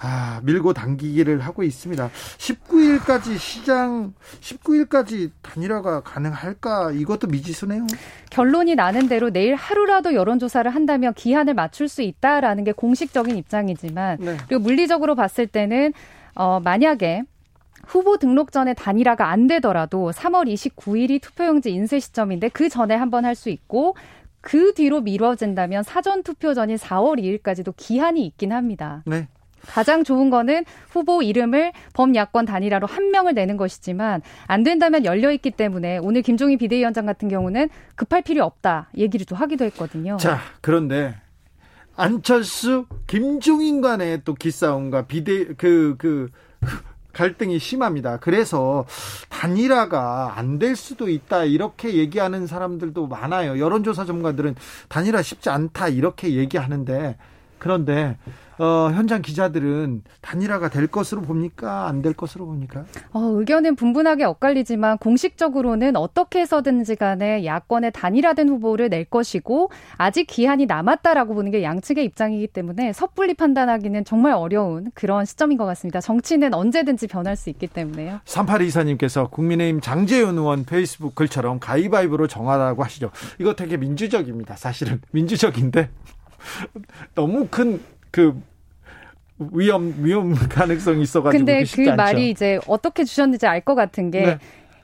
[0.00, 2.10] 아, 밀고 당기기를 하고 있습니다.
[2.38, 6.92] 19일까지 시장 19일까지 단일화가 가능할까?
[6.92, 7.86] 이것도 미지수네요.
[8.30, 14.38] 결론이 나는 대로 내일 하루라도 여론조사를 한다면 기한을 맞출 수 있다라는 게 공식적인 입장이지만 네.
[14.48, 15.92] 그리고 물리적으로 봤을 때는
[16.34, 17.24] 어 만약에
[17.86, 23.34] 후보 등록 전에 단일화가 안 되더라도 3월 29일이 투표용지 인쇄 시점인데 그 전에 한번 할
[23.34, 23.96] 수 있고
[24.40, 29.02] 그 뒤로 미뤄진다면 사전 투표 전인 4월 2일까지도 기한이 있긴 합니다.
[29.06, 29.26] 네.
[29.66, 35.50] 가장 좋은 거는 후보 이름을 범야권 단일화로 한 명을 내는 것이지만 안 된다면 열려 있기
[35.50, 40.18] 때문에 오늘 김종인 비대위원장 같은 경우는 급할 필요 없다 얘기를 또 하기도 했거든요.
[40.18, 41.14] 자, 그런데
[41.96, 46.28] 안철수 김종인 간의 또 기싸움과 비대 그그 그,
[46.60, 46.82] 그
[47.14, 48.18] 갈등이 심합니다.
[48.18, 48.84] 그래서
[49.30, 53.58] 단일화가 안 될 수도 있다 이렇게 얘기하는 사람들도 많아요.
[53.58, 54.54] 여론조사 전문가들은
[54.88, 57.16] 단일화 쉽지 않다 이렇게 얘기하는데
[57.58, 58.16] 그런데
[58.58, 61.86] 어, 현장 기자들은 단일화가 될 것으로 봅니까?
[61.88, 62.84] 안 될 것으로 봅니까?
[63.12, 70.66] 어, 의견은 분분하게 엇갈리지만 공식적으로는 어떻게 해서든지 간에 야권의 단일화된 후보를 낼 것이고 아직 기한이
[70.66, 76.00] 남았다라고 보는 게 양측의 입장이기 때문에 섣불리 판단하기는 정말 어려운 그런 시점인 것 같습니다.
[76.00, 78.20] 정치는 언제든지 변할 수 있기 때문에요.
[78.26, 83.10] 3824님께서 국민의힘 장재현 의원 페이스북 글처럼 가위바위보로 정하라고 하시죠.
[83.38, 84.56] 이거 되게 민주적입니다.
[84.56, 85.88] 사실은 민주적인데
[87.14, 87.80] 너무 큰
[88.14, 88.40] 그
[89.52, 91.96] 위험 위험 가능성이 있어가지고 근데 그 않죠.
[91.96, 94.38] 말이 이제 어떻게 주셨는지 알 것 같은 게 네.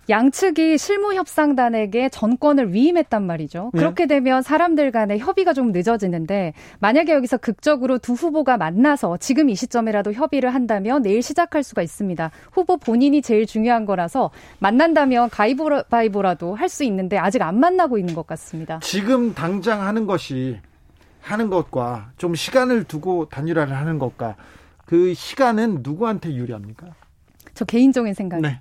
[0.08, 3.70] 양측이 실무협상단에게 전권을 위임했단 말이죠.
[3.72, 3.78] 네.
[3.78, 9.54] 그렇게 되면 사람들 간의 협의가 좀 늦어지는데 만약에 여기서 극적으로 두 후보가 만나서 지금 이
[9.54, 12.32] 시점이라도 협의를 한다면 내일 시작할 수가 있습니다.
[12.50, 18.26] 후보 본인이 제일 중요한 거라서 만난다면 가이바이보라도 할 수 있는데 아직 안 만나고 있는 것
[18.26, 18.80] 같습니다.
[18.82, 20.58] 지금 당장 하는 것이
[21.20, 24.36] 하는 것과 좀 시간을 두고 단일화를 하는 것과
[24.84, 26.88] 그 시간은 누구한테 유리합니까?
[27.54, 28.40] 저 개인적인 생각.
[28.40, 28.60] 네.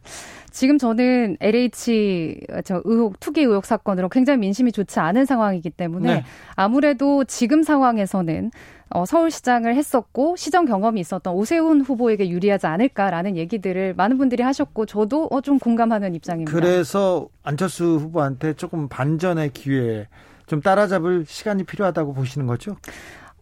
[0.52, 6.24] 지금 저는 LH 저 의혹 투기 의혹 사건으로 굉장히 민심이 좋지 않은 상황이기 때문에 네.
[6.56, 8.52] 아무래도 지금 상황에서는
[8.92, 15.28] 어, 서울시장을 했었고 시정 경험이 있었던 오세훈 후보에게 유리하지 않을까라는 얘기들을 많은 분들이 하셨고 저도
[15.32, 16.52] 어, 좀 공감하는 입장입니다.
[16.52, 20.08] 그래서 안철수 후보한테 조금 반전의 기회
[20.50, 22.76] 좀 따라잡을 시간이 필요하다고 보시는 거죠?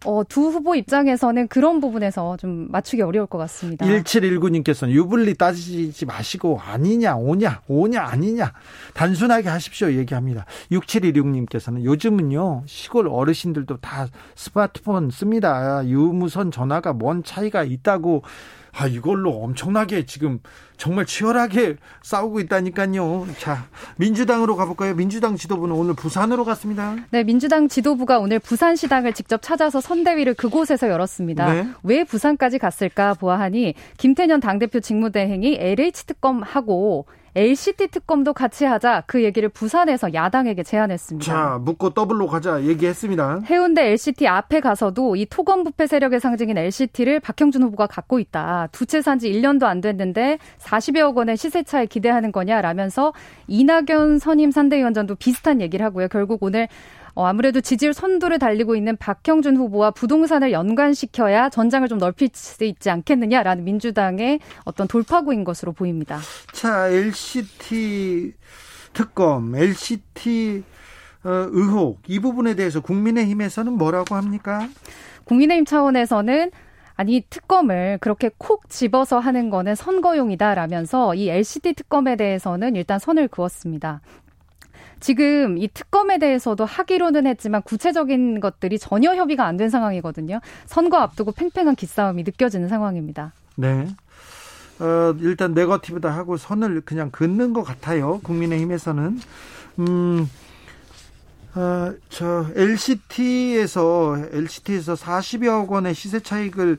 [0.04, 3.84] 어, 두 후보 입장에서는 그런 부분에서 좀 맞추기 어려울 것 같습니다.
[3.84, 8.52] 1719님께서는 유불리 따지지 마시고 아니냐, 오냐, 오냐, 아니냐.
[8.94, 9.90] 단순하게 하십시오.
[9.92, 10.44] 얘기합니다.
[10.70, 15.82] 6716님께서는 요즘은요, 시골 어르신들도 다 스마트폰 씁니다.
[15.84, 18.22] 유무선 전화가 뭔 차이가 있다고
[18.78, 20.38] 아, 이걸로 엄청나게 지금
[20.76, 23.26] 정말 치열하게 싸우고 있다니까요.
[23.38, 24.94] 자, 민주당으로 가볼까요?
[24.94, 26.94] 민주당 지도부는 오늘 부산으로 갔습니다.
[27.10, 31.52] 네, 민주당 지도부가 오늘 부산시당을 직접 찾아서 선대위를 그곳에서 열었습니다.
[31.52, 31.68] 네.
[31.82, 37.06] 왜 부산까지 갔을까 보아하니 김태년 당대표 직무대행이 LH 특검하고
[37.38, 41.24] LCT 특검도 같이 하자 그 얘기를 부산에서 야당에게 제안했습니다.
[41.32, 43.42] 자, 묻고 더블로 가자 얘기했습니다.
[43.46, 48.68] 해운대 LCT 앞에 가서도 이 토건 부패 세력의 상징인 LCT를 박형준 후보가 갖고 있다.
[48.72, 53.12] 두 채 산 지 1년도 안 됐는데 40여억 원의 시세 차익 기대하는 거냐라면서
[53.46, 56.08] 이낙연 상임 선대위원장도 비슷한 얘기를 하고요.
[56.08, 56.66] 결국 오늘
[57.18, 62.90] 어, 아무래도 지지율 선두를 달리고 있는 박형준 후보와 부동산을 연관시켜야 전장을 좀 넓힐 수 있지
[62.90, 66.20] 않겠느냐라는 민주당의 어떤 돌파구인 것으로 보입니다.
[66.52, 68.34] 자, LCT
[68.92, 70.62] 특검, LCT
[71.24, 74.68] 어, 의혹 이 부분에 대해서 국민의힘에서는 뭐라고 합니까?
[75.24, 76.52] 국민의힘 차원에서는
[76.94, 84.02] 아니 특검을 그렇게 콕 집어서 하는 거는 선거용이다라면서 이 LCT 특검에 대해서는 일단 선을 그었습니다.
[85.00, 90.40] 지금 이 특검에 대해서도 하기로는 했지만 구체적인 것들이 전혀 협의가 안 된 상황이거든요.
[90.66, 93.32] 선거 앞두고 팽팽한 기싸움이 느껴지는 상황입니다.
[93.56, 93.88] 네.
[94.78, 98.20] 어, 일단 네거티브다 하고 선을 그냥 긋는 것 같아요.
[98.22, 99.18] 국민의힘에서는.
[99.80, 100.30] 음,
[101.56, 106.78] 어, 저 LCT에서 LCT에서 40여억 원의 시세 차익을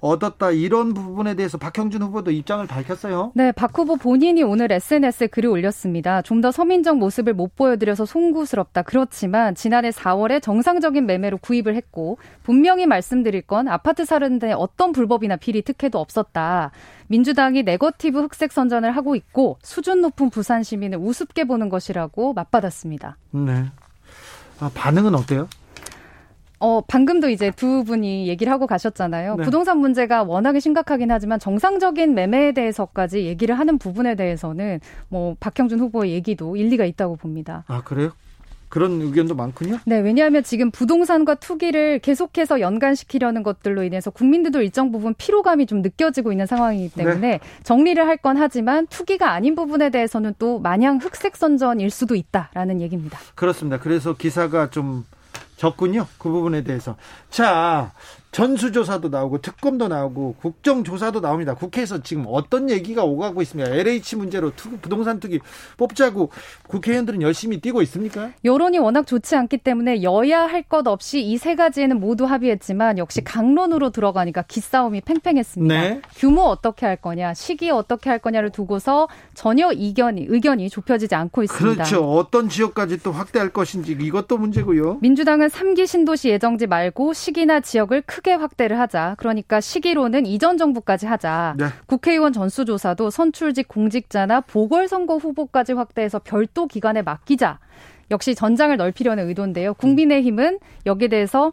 [0.00, 3.32] 얻었다 이런 부분에 대해서 박형준 후보도 입장을 밝혔어요.
[3.34, 6.22] 네, 박 후보 본인이 오늘 SNS에 글을 올렸습니다.
[6.22, 8.80] 좀 더 서민적 모습을 못 보여드려서 송구스럽다.
[8.82, 15.60] 그렇지만 지난해 4월에 정상적인 매매로 구입을 했고 분명히 말씀드릴 건 아파트 사는데 어떤 불법이나 비리
[15.60, 16.70] 특혜도 없었다.
[17.08, 23.18] 민주당이 네거티브 흑색 선전을 하고 있고 수준 높은 부산 시민을 우습게 보는 것이라고 맞받았습니다.
[23.32, 23.66] 네.
[24.60, 25.48] 아, 반응은 어때요?
[26.60, 29.36] 어, 방금도 이제 두 분이 얘기를 하고 가셨잖아요.
[29.36, 29.44] 네.
[29.44, 36.12] 부동산 문제가 워낙에 심각하긴 하지만 정상적인 매매에 대해서까지 얘기를 하는 부분에 대해서는 뭐 박형준 후보의
[36.12, 37.64] 얘기도 일리가 있다고 봅니다.
[37.66, 38.10] 아, 그래요?
[38.68, 39.78] 그런 의견도 많군요.
[39.84, 46.30] 네, 왜냐하면 지금 부동산과 투기를 계속해서 연관시키려는 것들로 인해서 국민들도 일정 부분 피로감이 좀 느껴지고
[46.30, 47.40] 있는 상황이기 때문에 네.
[47.64, 53.18] 정리를 할 건 하지만 투기가 아닌 부분에 대해서는 또 마냥 흑색 선전일 수도 있다라는 얘기입니다.
[53.34, 53.78] 그렇습니다.
[53.80, 55.04] 그래서 기사가 좀
[55.60, 56.06] 적군요.
[56.18, 56.96] 그 부분에 대해서.
[57.28, 57.92] 자,
[58.32, 61.54] 전수조사도 나오고 특검도 나오고 국정조사도 나옵니다.
[61.54, 63.70] 국회에서 지금 어떤 얘기가 오가고 있습니다.
[63.70, 65.40] LH 문제로 투, 부동산 투기
[65.76, 66.30] 뽑자고
[66.68, 68.30] 국회의원들은 열심히 뛰고 있습니까?
[68.44, 73.24] 여론이 워낙 좋지 않기 때문에 여야 할 것 없이 이 세 가지에는 모두 합의했지만 역시
[73.24, 75.74] 강론으로 들어가니까 기싸움이 팽팽했습니다.
[75.74, 76.02] 네.
[76.16, 81.84] 규모 어떻게 할 거냐, 시기 어떻게 할 거냐를 두고서 전혀 이견이 의견이 좁혀지지 않고 있습니다.
[81.84, 82.04] 그렇죠.
[82.12, 84.98] 어떤 지역까지 또 확대할 것인지 이것도 문제고요.
[85.00, 89.14] 민주당은 3기 신도시 예정지 말고 시기나 지역을 크 크게 확대를 하자.
[89.18, 91.54] 그러니까 시기로는 이전 정부까지 하자.
[91.58, 91.66] 네.
[91.86, 97.58] 국회의원 전수조사도 선출직 공직자나 보궐선거 후보까지 확대해서 별도 기관에 맡기자.
[98.10, 99.72] 역시 전장을 넓히려는 의도인데요.
[99.74, 101.52] 국민의힘은 여기에 대해서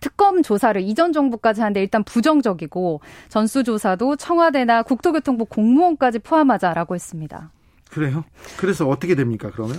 [0.00, 7.52] 특검 조사를 이전 정부까지 하는데 일단 부정적이고 전수조사도 청와대나 국토교통부 공무원까지 포함하자라고 했습니다.
[7.90, 8.24] 그래요?
[8.58, 9.76] 그래서 어떻게 됩니까, 그러면?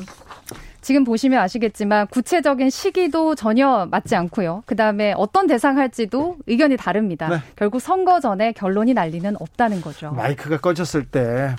[0.82, 4.64] 지금 보시면 아시겠지만 구체적인 시기도 전혀 맞지 않고요.
[4.66, 7.30] 그다음에 어떤 대상 할지도 의견이 다릅니다.
[7.30, 7.38] 네.
[7.56, 10.12] 결국 선거 전에 결론이 날 리는 없다는 거죠.
[10.12, 11.56] 마이크가 꺼졌을 때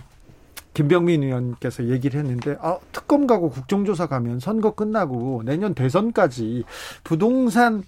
[0.74, 6.64] 김병민 의원께서 얘기를 했는데 아, 특검 가고 국정조사 가면 선거 끝나고 내년 대선까지
[7.02, 7.82] 부동산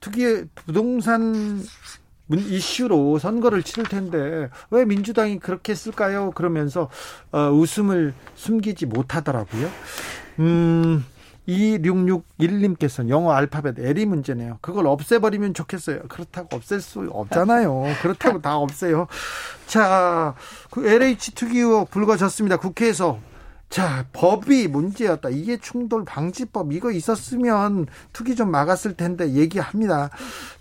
[0.00, 1.62] 특유의 부동산
[2.30, 6.32] 이슈로 선거를 치를 텐데 왜 민주당이 그렇게 했을까요?
[6.32, 6.90] 그러면서
[7.32, 9.68] 어, 웃음을 숨기지 못하더라고요.
[10.38, 11.04] 음,
[11.48, 14.58] 2661님께서는 영어 알파벳 L이 문제네요.
[14.60, 16.02] 그걸 없애버리면 좋겠어요.
[16.08, 17.84] 그렇다고 없앨 수 없잖아요.
[18.02, 19.06] 그렇다고 다 없애요.
[19.66, 20.34] 자,
[20.70, 22.56] 그 LH 특위 의혹 불거졌습니다.
[22.56, 23.18] 국회에서.
[23.68, 25.30] 자, 법이 문제였다.
[25.30, 30.10] 이게 충돌 방지법 이거 있었으면 투기 좀 막았을 텐데 얘기합니다.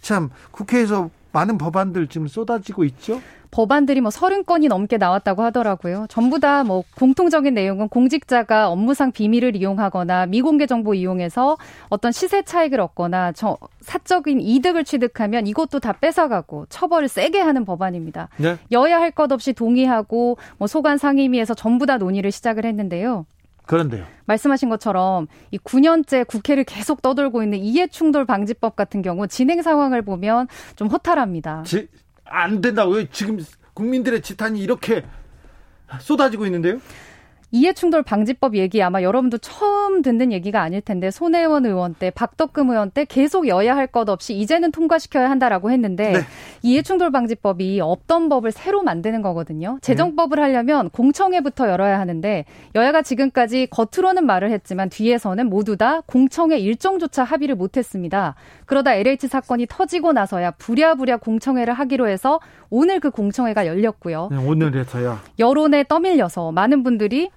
[0.02, 3.19] 참, 국회에서 많은 법안들 지금 쏟아지고 있죠?
[3.52, 6.06] 법안들이 뭐 서른 건이 넘게 나왔다고 하더라고요.
[6.10, 11.58] 전부 다 뭐 공통적인 내용은 공직자가 업무상 비밀을 이용하거나 미공개 정보 이용해서
[11.89, 18.30] 어떤 시세 차익을 얻거나 저 사적인 이득을 취득하면 이것도 다 뺏어가고 처벌을 세게 하는 법안입니다.
[18.38, 18.58] 네?
[18.72, 23.26] 여야 할 것 없이 동의하고 뭐 소관 상임위에서 전부 다 논의를 시작을 했는데요.
[23.65, 24.06] 그런데요.
[24.26, 30.47] 말씀하신 것처럼 이 9년째 국회를 계속 떠돌고 있는 이해충돌 방지법 같은 경우 진행 상황을 보면
[30.76, 31.63] 좀 허탈합니다.
[31.63, 31.88] 지,
[32.26, 33.10] 안 된다고요?
[33.12, 33.39] 지금
[33.73, 35.04] 국민들의 지탄이 이렇게
[35.99, 36.80] 쏟아지고 있는데요?
[37.56, 42.89] 이해충돌 방지법 얘기 아마 여러분도 처음 듣는 얘기가 아닐 텐데 손혜원 의원 때 박덕금 의원
[42.89, 46.19] 때 계속 여야 할 것 없이 이제는 통과시켜야 한다라고 했는데 네.
[46.63, 49.78] 이해충돌 방지법이 없던 법을 새로 만드는 거거든요.
[49.82, 57.26] 재정법을 하려면 공청회부터 열어야 하는데 여야가 지금까지 겉으로는 말을 했지만 뒤에서는 모두 다 공청회 일정조차
[57.26, 58.36] 합의를 못했습니다.
[58.65, 64.30] 그러다 LH 사건이 터지고 나서야 부랴부랴 공청회를 하기로 해서 오늘 그 공청회가 열렸고요.
[64.32, 67.30] 네, 오늘에서야 여론에 떠밀려서 많은 분들이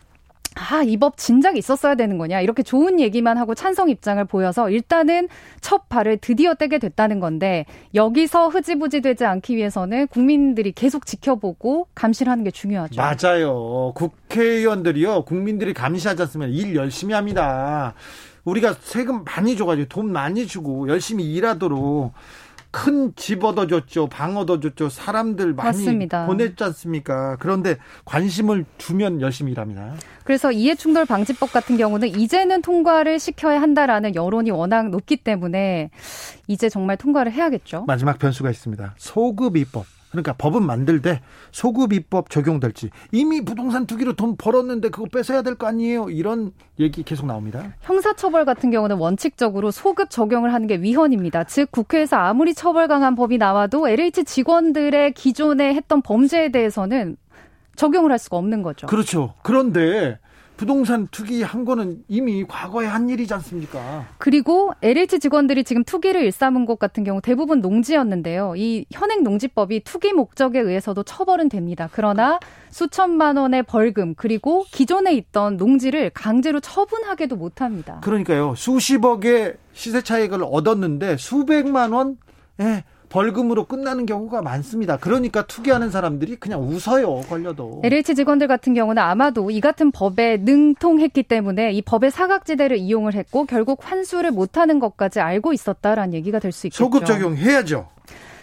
[0.59, 2.40] 아, 이 법 진작 있었어야 되는 거냐.
[2.40, 5.29] 이렇게 좋은 얘기만 하고 찬성 입장을 보여서 일단은
[5.61, 12.33] 첫 발을 드디어 떼게 됐다는 건데 여기서 흐지부지 되지 않기 위해서는 국민들이 계속 지켜보고 감시를
[12.33, 13.01] 하는 게 중요하죠.
[13.01, 13.92] 맞아요.
[13.95, 15.27] 국회의원들이요.
[15.27, 17.92] 국민들이 감시하지 않으면 일 열심히 합니다.
[18.45, 22.12] 우리가 세금 많이 줘가지고 돈 많이 주고 열심히 일하도록
[22.76, 24.08] 큰 집 얻어줬죠.
[24.08, 24.90] 방 얻어줬죠.
[24.90, 26.26] 사람들 많이 맞습니다.
[26.26, 27.36] 보냈지 않습니까?
[27.40, 29.94] 그런데 관심을 두면 열심히 일합니다.
[30.24, 35.88] 그래서 이해충돌 방지법 같은 경우는 이제는 통과를 시켜야 한다라는 여론이 워낙 높기 때문에
[36.48, 37.84] 이제 정말 통과를 해야겠죠.
[37.86, 38.94] 마지막 변수가 있습니다.
[38.98, 39.86] 소급 입법.
[40.22, 41.20] 그러니까 법은 만들되
[41.52, 47.02] 소급 입법 적용될지 이미 부동산 투기로 돈 벌었는데 그거 뺏어야 될 거 아니에요 이런 얘기
[47.02, 47.74] 계속 나옵니다.
[47.83, 51.44] 형사처벌 같은 경우는 원칙적으로 소급 적용을 하는 게 위헌입니다.
[51.44, 57.16] 즉 국회에서 아무리 처벌 강한 법이 나와도 LH 직원들의 기존에 했던 범죄에 대해서는
[57.76, 58.87] 적용을 할 수가 없는 거죠.
[58.87, 59.35] 그렇죠.
[59.42, 60.18] 그런데
[60.57, 64.07] 부동산 투기 한 거는 이미 과거에 한 일이지 않습니까?
[64.19, 68.55] 그리고 LH 직원들이 지금 투기를 일삼은 곳 같은 경우 대부분 농지였는데요.
[68.57, 71.88] 이 현행 농지법이 투기 목적에 의해서도 처벌은 됩니다.
[71.92, 72.40] 그러나
[72.71, 78.01] 수천만 원의 벌금 그리고 기존에 있던 농지를 강제로 처분하게도 못합니다.
[78.03, 78.55] 그러니까요.
[78.57, 82.16] 수십억의 시세 차익을 얻었는데 수백만 원
[82.61, 84.97] 예, 벌금으로 끝나는 경우가 많습니다.
[84.97, 87.83] 그러니까 투기하는 사람들이 그냥 웃어요, 걸려도.
[87.85, 93.45] LH 직원들 같은 경우는 아마도 이 같은 법에 능통했기 때문에 이 법의 사각지대를 이용을 했고
[93.45, 96.85] 결국 환수를 못하는 것까지 알고 있었다라는 얘기가 될 수 있겠죠.
[96.85, 97.88] 소급 적용해야죠.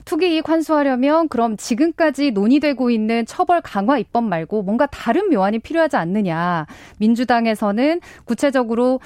[0.05, 5.95] 투기 이익 환수하려면 그럼 지금까지 논의되고 있는 처벌 강화 입법 말고 뭔가 다른 묘안이 필요하지
[5.95, 6.67] 않느냐.
[6.97, 8.99] 민주당에서는 구체적으로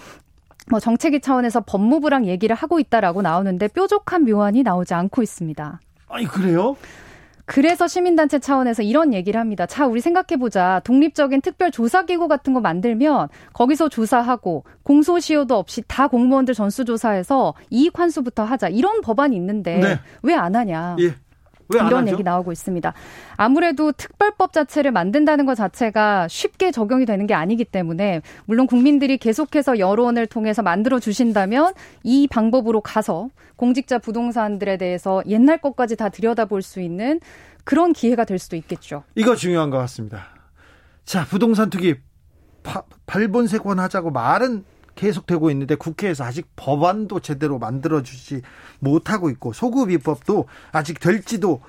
[0.69, 5.79] 뭐 정책위 차원에서 법무부랑 얘기를 하고 있다라고 나오는데 뾰족한 묘안이 나오지 않고 있습니다.
[6.09, 6.75] 아니 그래요?
[7.45, 9.65] 그래서 시민단체 차원에서 이런 얘기를 합니다.
[9.65, 10.81] 자, 우리 생각해보자.
[10.83, 18.67] 독립적인 특별조사기구 같은 거 만들면 거기서 조사하고 공소시효도 없이 다 공무원들 전수조사해서 이익 환수부터 하자.
[18.67, 19.99] 이런 법안이 있는데 네.
[20.23, 20.97] 왜안 하냐.
[20.99, 21.15] 예.
[21.73, 22.07] 이런?
[22.07, 22.93] 얘기 나오고 있습니다.
[23.35, 29.79] 아무래도 특별법 자체를 만든다는 것 자체가 쉽게 적용이 되는 게 아니기 때문에 물론 국민들이 계속해서
[29.79, 36.79] 여론을 통해서 만들어 주신다면 이 방법으로 가서 공직자 부동산들에 대해서 옛날 것까지 다 들여다볼 수
[36.79, 37.19] 있는
[37.63, 39.03] 그런 기회가 될 수도 있겠죠.
[39.15, 40.27] 이거 중요한 것 같습니다.
[41.03, 41.95] 자, 부동산 투기
[43.05, 44.63] 발본색원 하자고 말은
[44.97, 48.41] 계속되고 있는데 국회에서 아직 법안도 제대로 만들어주지
[48.79, 51.61] 못하고 있고 소급 입법도 아직 될지도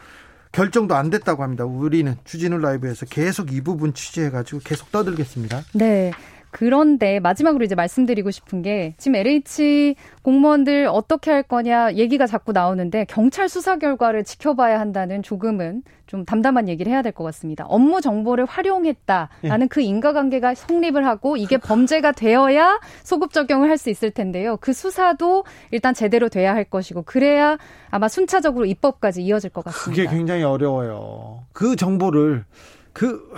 [0.50, 1.64] 결정도 안 됐다고 합니다.
[1.64, 5.62] 우리는 주진우 라이브에서 계속 이 부분 취재해가지고 계속 떠들겠습니다.
[5.74, 6.12] 네.
[6.50, 13.04] 그런데 마지막으로 이제 말씀드리고 싶은 게 지금 LH 공무원들 어떻게 할 거냐 얘기가 자꾸 나오는데
[13.08, 17.64] 경찰 수사 결과를 지켜봐야 한다는 조금은 좀 담담한 얘기를 해야 될 것 같습니다.
[17.66, 19.66] 업무 정보를 활용했다라는 예.
[19.68, 24.56] 그 인과관계가 성립을 하고 이게 범죄가 되어야 소급 적용을 할 수 있을 텐데요.
[24.61, 27.56] 그 수사도 일단 제대로 돼야 할 것이고 그래야
[27.90, 30.02] 아마 순차적으로 입법까지 이어질 것 같습니다.
[30.02, 31.44] 그게 굉장히 어려워요.
[31.52, 32.44] 그 정보를
[32.92, 33.30] 그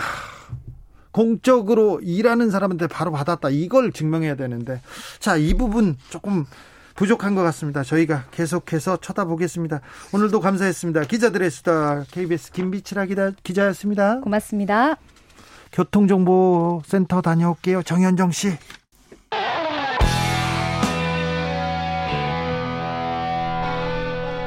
[1.12, 3.50] 공적으로 일하는 사람한테 바로 받았다.
[3.50, 4.80] 이걸 증명해야 되는데.
[5.18, 6.44] 자, 이 부분 조금
[6.94, 7.82] 부족한 것 같습니다.
[7.82, 9.80] 저희가 계속해서 쳐다보겠습니다.
[10.12, 11.02] 오늘도 감사했습니다.
[11.02, 13.06] 기자들의 수다 KBS 김비치라
[13.42, 14.20] 기자였습니다.
[14.20, 14.96] 고맙습니다.
[15.72, 17.82] 교통정보센터 다녀올게요.
[17.82, 18.52] 정현정 씨.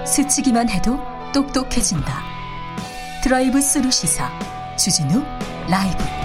[0.06, 1.00] 스치기만 해도
[1.34, 2.22] 똑똑해진다.
[3.24, 4.30] 드라이브 스루 시사
[4.78, 5.24] 주진우
[5.68, 6.23] 라이브.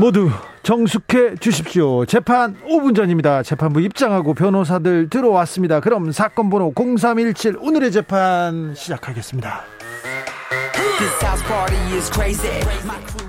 [0.00, 0.28] 모두
[0.64, 2.04] 정숙해 주십시오.
[2.06, 3.42] 재판 5분 전입니다.
[3.42, 5.80] 재판부 입장하고 변호사들 들어왔습니다.
[5.80, 9.62] 그럼 사건 번호 0317 오늘의 재판 시작하겠습니다.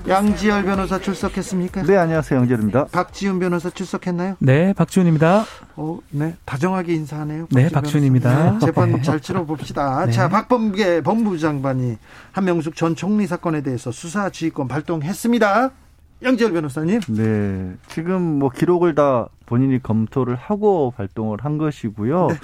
[0.08, 1.82] 양지열 변호사 출석했습니까?
[1.82, 2.40] 네, 안녕하세요.
[2.40, 2.86] 양지열입니다.
[2.86, 4.36] 박지훈 변호사 출석했나요?
[4.38, 5.44] 네, 박지훈입니다.
[5.76, 7.48] 어, 네, 다정하게 인사하네요.
[7.50, 8.52] 네, 박지훈입니다.
[8.52, 10.06] 네, 재판 잘 치러봅시다.
[10.06, 10.12] 네.
[10.12, 11.98] 자, 박범계 법무부 장관이
[12.32, 15.72] 한명숙 전 총리 사건에 대해서 수사 지휘권 발동했습니다.
[16.22, 17.00] 양지열 변호사님.
[17.08, 17.74] 네.
[17.88, 22.28] 지금 뭐 기록을 다 본인이 검토를 하고 발동을 한 것이고요.
[22.28, 22.34] 네.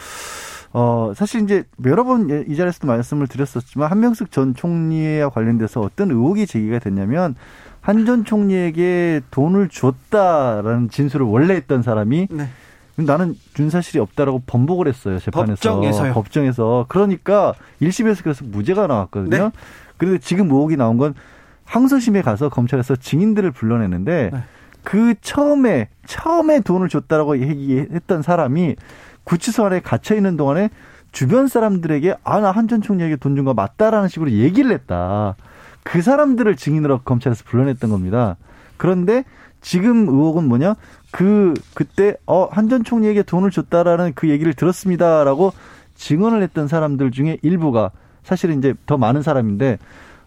[0.75, 6.47] 어, 사실 이제 여러 번 이 자리에서도 말씀을 드렸었지만 한명숙 전 총리와 관련돼서 어떤 의혹이
[6.47, 7.35] 제기가 됐냐면
[7.81, 12.49] 한 전 총리에게 돈을 줬다라는 진술을 원래 했던 사람이 네.
[12.97, 16.13] 나는 준 사실이 없다라고 번복을 했어요 재판에서 법정에서요.
[16.15, 19.45] 법정에서 그러니까 1심에서 그래서 무죄가 나왔거든요.
[19.45, 19.51] 네.
[19.97, 21.15] 그런데 지금 의혹이 나온 건
[21.73, 24.43] 항소심에 가서 검찰에서 증인들을 불러내는데 네.
[24.85, 28.77] 그 처음에 처음에 돈을 줬다라고 얘기했던 사람이
[29.25, 30.69] 구치소 안에 갇혀 있는 동안에
[31.13, 35.37] 주변 사람들에게 아 나 한 전 총리에게 돈 준 거 맞다라는 식으로 얘기를 했다.
[35.83, 38.37] 그 사람들을 증인으로 검찰에서 불러냈던 겁니다.
[38.77, 39.25] 그런데
[39.63, 40.75] 지금 의혹은 뭐냐?
[41.11, 45.53] 그 그때 어 한 전 총리에게 돈을 줬다라는 그 얘기를 들었습니다라고
[45.95, 47.93] 증언을 했던 사람들 중에 일부가
[48.25, 49.79] 사실은 이제 더 많은 사람인데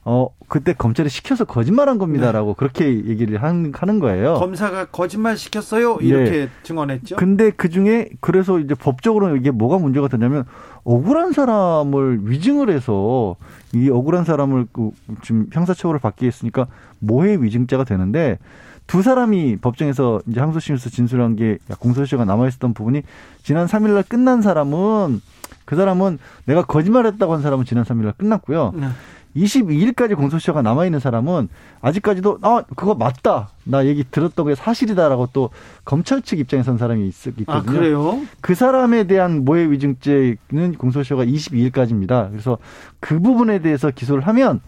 [0.07, 2.55] 어 그때 검찰이 시켜서 거짓말한 겁니다라고 네.
[2.57, 4.35] 그렇게 얘기를 한, 하는 거예요.
[4.35, 6.49] 검사가 거짓말 시켰어요 이렇게 네.
[6.61, 7.15] 증언했죠.
[7.15, 10.45] 근데 그 중에 그래서 이제 법적으로 이게 뭐가 문제가 되냐면
[10.83, 13.35] 억울한 사람을 위증을 해서
[13.73, 14.91] 이 억울한 사람을 그
[15.23, 16.67] 지금 형사처벌을 받게 했으니까
[16.99, 18.37] 모해 위증자가 되는데
[18.85, 23.01] 두 사람이 법정에서 이제 항소심에서 진술한 게 공소시효가 남아 있었던 부분이
[23.41, 25.21] 지난 3일날 끝난 사람은
[25.65, 28.73] 그 사람은 내가 거짓말했다고 한 사람은 지난 3일날 끝났고요.
[28.75, 28.87] 네.
[29.35, 31.49] 22일까지 공소시효가 남아있는 사람은
[31.81, 35.49] 아직까지도 아 그거 맞다 나 얘기 들었던 게 사실이다라고 또
[35.83, 37.45] 검찰 측 입장에 선 사람이 있, 있거든요.
[37.47, 38.21] 아, 그래요?
[38.41, 42.31] 그 사람에 대한 모해 위증죄는 공소시효가 22일까지입니다.
[42.31, 42.57] 그래서
[42.99, 44.61] 그 부분에 대해서 기소를 하면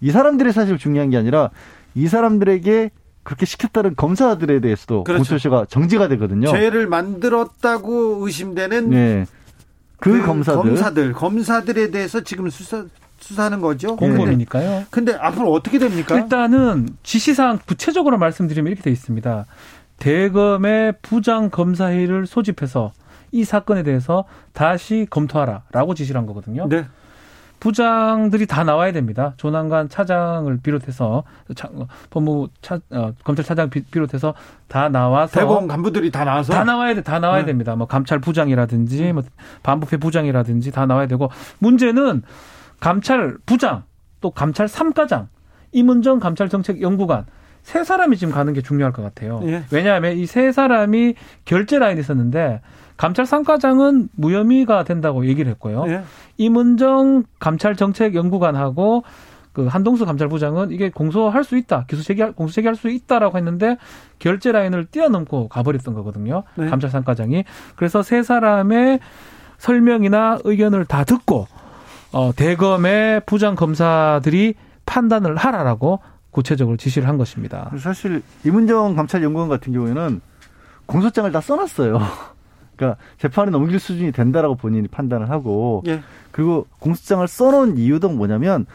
[0.00, 1.50] 이 사람들이 사실 중요한 게 아니라
[1.94, 2.90] 이 사람들에게
[3.24, 5.18] 그렇게 시켰다는 검사들에 대해서도 그렇죠.
[5.18, 6.50] 공소시효가 정지가 되거든요.
[6.50, 9.26] 죄를 만들었다고 의심되는 네.
[9.98, 10.62] 그, 그 검사들.
[10.62, 12.84] 검사들 검사들에 대해서 지금 수사
[13.18, 13.96] 수사하는 거죠.
[13.96, 14.84] 공범이니까요.
[14.90, 16.16] 근데, 근데 앞으로 어떻게 됩니까?
[16.16, 19.46] 일단은 지시사항 구체적으로 말씀드리면 이렇게 돼 있습니다.
[19.98, 22.92] 대검의 부장 검사회를 소집해서
[23.32, 26.68] 이 사건에 대해서 다시 검토하라라고 지시를 한 거거든요.
[26.68, 26.86] 네.
[27.60, 29.34] 부장들이 다 나와야 됩니다.
[29.36, 31.24] 조난관 차장을 비롯해서
[31.56, 31.68] 차,
[32.10, 34.34] 법무 차, 어, 검찰 차장 비, 비롯해서
[34.68, 37.46] 다 나와서 대검 간부들이 다 나와서 다 나와야 돼, 다 나와야 네.
[37.46, 37.74] 됩니다.
[37.74, 39.24] 뭐 감찰 부장이라든지 뭐
[39.64, 42.22] 반부패 부장이라든지 다 나와야 되고 문제는
[42.80, 43.84] 감찰 부장
[44.20, 45.26] 또 감찰 3과장
[45.72, 47.26] 임은정 감찰정책연구관
[47.62, 49.40] 세 사람이 지금 가는 게 중요할 것 같아요.
[49.44, 49.62] 예.
[49.70, 51.14] 왜냐하면 이 세 사람이
[51.44, 52.60] 결제 라인에 있었는데
[52.96, 55.84] 감찰 3과장은 무혐의가 된다고 얘기를 했고요.
[55.88, 56.02] 예.
[56.38, 59.02] 임은정 감찰정책연구관하고
[59.52, 63.76] 그 한동수 감찰부장은 이게 공소할 수 있다, 기소 제기할 공소 제기할 수 있다라고 했는데
[64.18, 66.44] 결제 라인을 뛰어넘고 가버렸던 거거든요.
[66.56, 66.68] 네.
[66.68, 67.44] 감찰 3과장이
[67.76, 69.00] 그래서 세 사람의
[69.58, 71.46] 설명이나 의견을 다 듣고
[72.12, 74.54] 어, 대검의 부장 검사들이
[74.86, 77.70] 판단을 하라라고 구체적으로 지시를 한 것입니다.
[77.78, 80.20] 사실 이문정 감찰연구원 같은 경우에는
[80.86, 82.00] 공소장을 다 써놨어요.
[82.76, 86.00] 그러니까 재판에 넘길 수준이 된다라고 본인이 판단을 하고 예.
[86.30, 88.66] 그리고 공소장을 써놓은 이유도 뭐냐면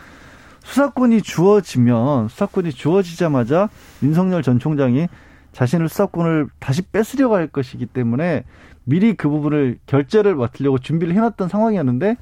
[0.63, 3.69] 수사권이 주어지면 수사권이 주어지자마자
[4.02, 5.08] 윤석열 전 총장이
[5.54, 8.43] 자신을 수사권을 다시 뺏으려고 할 것이기 때문에
[8.84, 12.17] 미리 그 부분을 결재를 맡으려고 준비를 해놨던 상황이었는데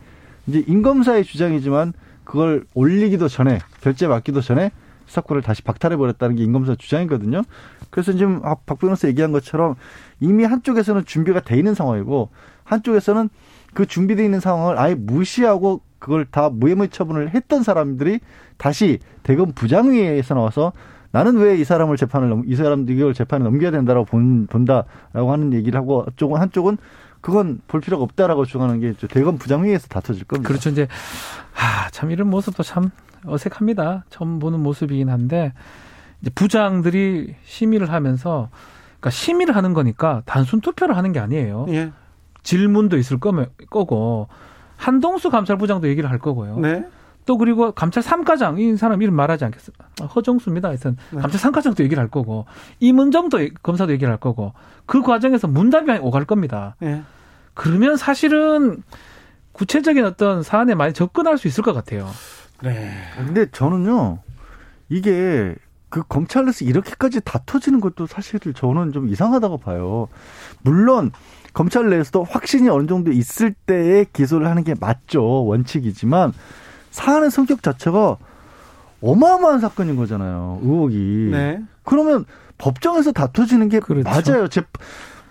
[0.47, 4.71] 이제 임검사의 주장이지만 그걸 올리기도 전에 결재 맞기도 전에
[5.05, 7.43] 수사권을 다시 박탈해 버렸다는 게 임검사 주장이거든요.
[7.89, 9.75] 그래서 지금 아, 박 변호사 얘기한 것처럼
[10.19, 12.29] 이미 한쪽에서는 준비가 돼 있는 상황이고
[12.63, 13.29] 한쪽에서는
[13.73, 18.19] 그 준비돼 있는 상황을 아예 무시하고 그걸 다 무혐의 처분을 했던 사람들이
[18.57, 20.71] 다시 대검 부장위에서 나와서
[21.11, 25.77] 나는 왜 이 사람을 재판을 이 사람 이걸 재판에 넘겨야 된다라고 본, 본다라고 하는 얘기를
[25.77, 26.77] 하고 쪽은 한쪽은
[27.21, 30.47] 그건 볼 필요가 없다라고 주장하는 게 대검 부장회의에서 다퉈질 겁니다.
[30.47, 30.69] 그렇죠.
[30.69, 30.87] 이제
[31.55, 32.89] 아, 참 이런 모습도 참
[33.25, 34.05] 어색합니다.
[34.09, 35.53] 처음 보는 모습이긴 한데
[36.21, 38.49] 이제 부장들이 심의를 하면서
[38.99, 41.67] 그러니까 심의를 하는 거니까 단순 투표를 하는 게 아니에요.
[41.69, 41.91] 예.
[42.43, 44.27] 질문도 있을 거고
[44.77, 46.57] 한동수 감찰부장도 얘기를 할 거고요.
[46.59, 46.83] 네.
[47.25, 49.85] 또 그리고 감찰 3과장 이 사람 이름 말하지 않겠습니다.
[50.15, 50.69] 허정수입니다.
[50.69, 51.21] 하여튼 네.
[51.21, 52.45] 감찰 3과장도 얘기를 할 거고
[52.79, 54.53] 이문정도 검사도 얘기를 할 거고
[54.85, 56.75] 그 과정에서 문답이 오갈 겁니다.
[56.79, 57.03] 네.
[57.53, 58.83] 그러면 사실은
[59.51, 62.07] 구체적인 어떤 사안에 많이 접근할 수 있을 것 같아요.
[62.63, 62.91] 네.
[63.17, 64.19] 근데 저는요
[64.89, 65.55] 이게
[65.89, 70.07] 그 검찰에서 이렇게까지 다퉈지는 것도 사실 저는 좀 이상하다고 봐요.
[70.61, 71.11] 물론
[71.53, 76.31] 검찰 내에서도 확신이 어느 정도 있을 때에 기소를 하는 게 맞죠 원칙이지만
[76.91, 78.17] 사안의 성격 자체가
[79.01, 80.59] 어마어마한 사건인 거잖아요.
[80.61, 81.29] 의혹이.
[81.31, 81.61] 네.
[81.83, 82.25] 그러면
[82.57, 84.07] 법정에서 다투지는 게 그렇죠.
[84.07, 84.47] 맞아요.
[84.47, 84.61] 제,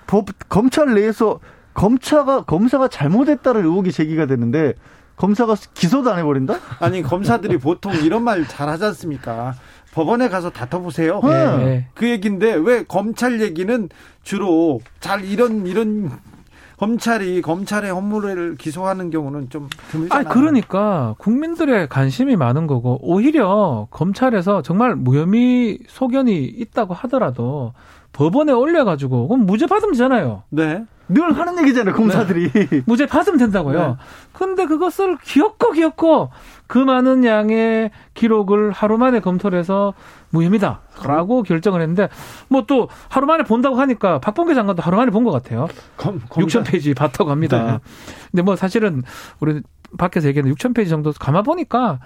[0.07, 1.39] 법, 검찰 내에서
[1.75, 4.75] 검차가 검사가 잘못했다는 의혹이 제기가 되는데
[5.17, 6.57] 검사가 기소도 안 해버린다?
[6.81, 9.55] 아니 검사들이 보통 이런 말 잘하지 않습니까?
[9.93, 11.21] 법원에 가서 다퉈보세요.
[11.23, 11.89] 네.
[11.95, 13.89] 그 얘기인데 왜 검찰 얘기는
[14.23, 16.11] 주로 잘 이런 이런
[16.81, 20.27] 검찰이 검찰의 업무를 기소하는 경우는 좀 드물잖아요.
[20.27, 27.75] 아, 그러니까 국민들의 관심이 많은 거고 오히려 검찰에서 정말 무혐의 소견이 있다고 하더라도
[28.15, 30.45] 법원에 올려가지고 그럼 무죄 받으면 되잖아요.
[30.49, 30.83] 네.
[31.09, 32.51] 늘 하는 얘기잖아요, 검사들이.
[32.51, 32.83] 네.
[32.87, 33.79] 무죄 받으면 된다고요.
[33.79, 33.95] 네.
[34.33, 36.31] 근데 그것을 귀엽고 귀엽고
[36.71, 39.93] 그 많은 양의 기록을 하루 만에 검토를 해서
[40.31, 42.09] 무혐의다라고 결정을 했는데
[42.49, 45.67] 뭐 또 하루 만에 본다고 하니까 박봉계 장관도 하루 만에 본 것 같아요.
[45.97, 47.73] 검, 6천 페이지 봤다고 합니다.
[47.73, 47.79] 네.
[48.31, 49.03] 근데 뭐 사실은
[49.41, 49.61] 우리
[49.99, 51.99] 밖에서 얘기하는 6천 페이지 정도 가만 보니까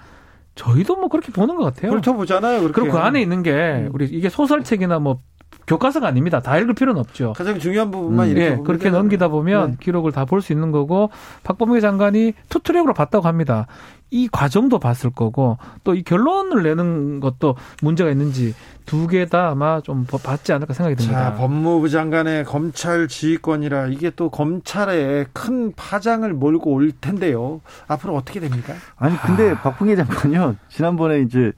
[0.55, 1.91] 저희도 뭐 그렇게 보는 것 같아요.
[1.91, 2.61] 훑어보잖아요.
[2.61, 2.73] 그렇게.
[2.81, 3.89] 그리고 그 안에 있는 게 음.
[3.93, 5.19] 우리 이게 소설책이나 뭐
[5.67, 6.39] 교과서가 아닙니다.
[6.39, 7.33] 다 읽을 필요는 없죠.
[7.33, 8.31] 가장 중요한 부분만 음.
[8.31, 9.77] 이렇게 네, 그렇게 넘기다 보면 네.
[9.79, 11.09] 기록을 다 볼 수 있는 거고
[11.43, 13.67] 박범계 장관이 투트랙으로 봤다고 합니다.
[14.11, 18.53] 이 과정도 봤을 거고 또 이 결론을 내는 것도 문제가 있는지
[18.85, 21.31] 두 개 다 아마 좀 봤지 않을까 생각이 듭니다.
[21.31, 27.61] 자, 법무부 장관의 검찰 지휘권이라 이게 또 검찰에 큰 파장을 몰고 올 텐데요.
[27.87, 28.73] 앞으로 어떻게 됩니까?
[28.97, 29.61] 아니 근데 아...
[29.61, 31.51] 박봉계 장관요 지난번에 이제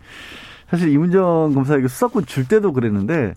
[0.70, 3.34] 사실 이문정 검사 에게 수사권 줄 때도 그랬는데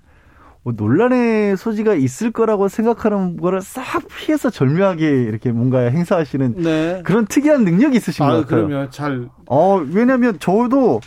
[0.63, 7.03] 뭐 논란의 소지가 있을 거라고 생각하는 거를 싹 피해서 절묘하게 이렇게 뭔가 행사하시는 네.
[7.05, 8.67] 그런 특이한 능력이 있으신 아, 것 같아요.
[8.67, 9.29] 그러면 잘.
[9.47, 11.01] 어, 왜냐면 저도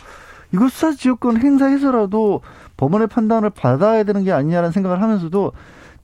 [0.52, 2.40] 이거 수사 지역권 행사해서라도
[2.76, 5.52] 법원의 판단을 받아야 되는 게 아니냐라는 생각을 하면서도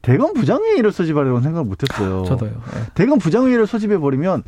[0.03, 2.25] 대검 부장회의를 소집하려고 생각을 못했어요.
[2.25, 2.51] 저도요.
[2.51, 2.81] 네.
[2.95, 4.45] 대검 부장회의를 소집해 버리면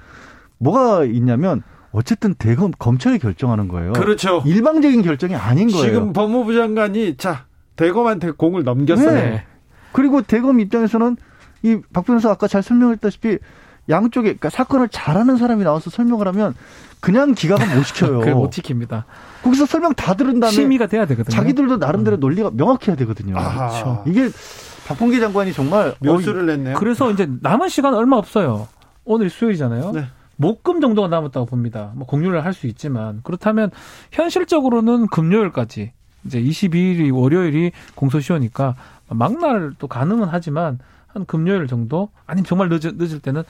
[0.59, 3.93] 뭐가 있냐면 어쨌든 대검 검찰이 결정하는 거예요.
[3.93, 4.43] 그렇죠.
[4.47, 5.87] 일방적인 결정이 아닌 거예요.
[5.87, 7.45] 지금 법무부 장관이 자
[7.77, 9.11] 대검한테 공을 넘겼어요.
[9.13, 9.45] 네.
[9.93, 11.17] 그리고 대검 입장에서는
[11.65, 13.39] 이 박 변호사 아까 잘 설명했다시피
[13.89, 16.55] 양쪽에 그러니까 사건을 잘하는 사람이 나와서 설명을 하면
[17.01, 18.19] 그냥 기각은 못 시켜요.
[18.21, 19.05] 그걸 못 지킵니다.
[19.43, 21.35] 거기서 설명 다 들은 다음에 심의가 돼야 되거든요.
[21.35, 22.21] 자기들도 나름대로 음.
[22.21, 23.35] 논리가 명확해야 되거든요.
[23.35, 24.03] 그렇죠.
[24.07, 24.29] 이게
[24.87, 26.77] 박봉계 장관이 정말 묘수를 냈네요.
[26.77, 28.69] 그래서 이제 남은 시간 얼마 없어요.
[29.05, 29.93] 오늘 수요일이잖아요.
[29.93, 30.07] 네.
[30.37, 31.93] 목금 정도가 남았다고 봅니다.
[31.95, 33.71] 뭐 공유를 할 수 있지만 그렇다면
[34.13, 35.93] 현실적으로는 금요일까지
[36.25, 38.77] 이제 22일이 월요일이 공소시효니까
[39.09, 43.43] 막날도 가능은 하지만 한 금요일 정도 아니면 정말 늦을, 늦을 때는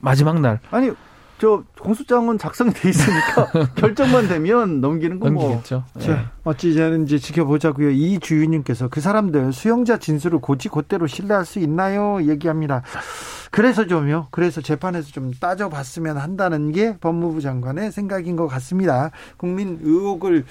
[0.00, 0.90] 마지막 날 아니
[1.38, 3.46] 저 공소장은 작성이 돼 있으니까
[3.76, 5.30] 결정만 되면 넘기는 거고.
[5.40, 5.84] 넘기겠죠.
[5.94, 6.06] 네.
[6.06, 7.90] 자, 어찌 되는지 지켜보자고요.
[7.90, 12.20] 이 주인님께서 그 사람들 수용자 진술을 고지 곧대로 신뢰할 수 있나요?
[12.22, 12.82] 얘기합니다.
[13.50, 14.26] 그래서 좀요.
[14.30, 19.10] 그래서 재판에서 좀 따져봤으면 한다는 게 법무부 장관의 생각인 것 같습니다.
[19.36, 20.44] 국민 의혹을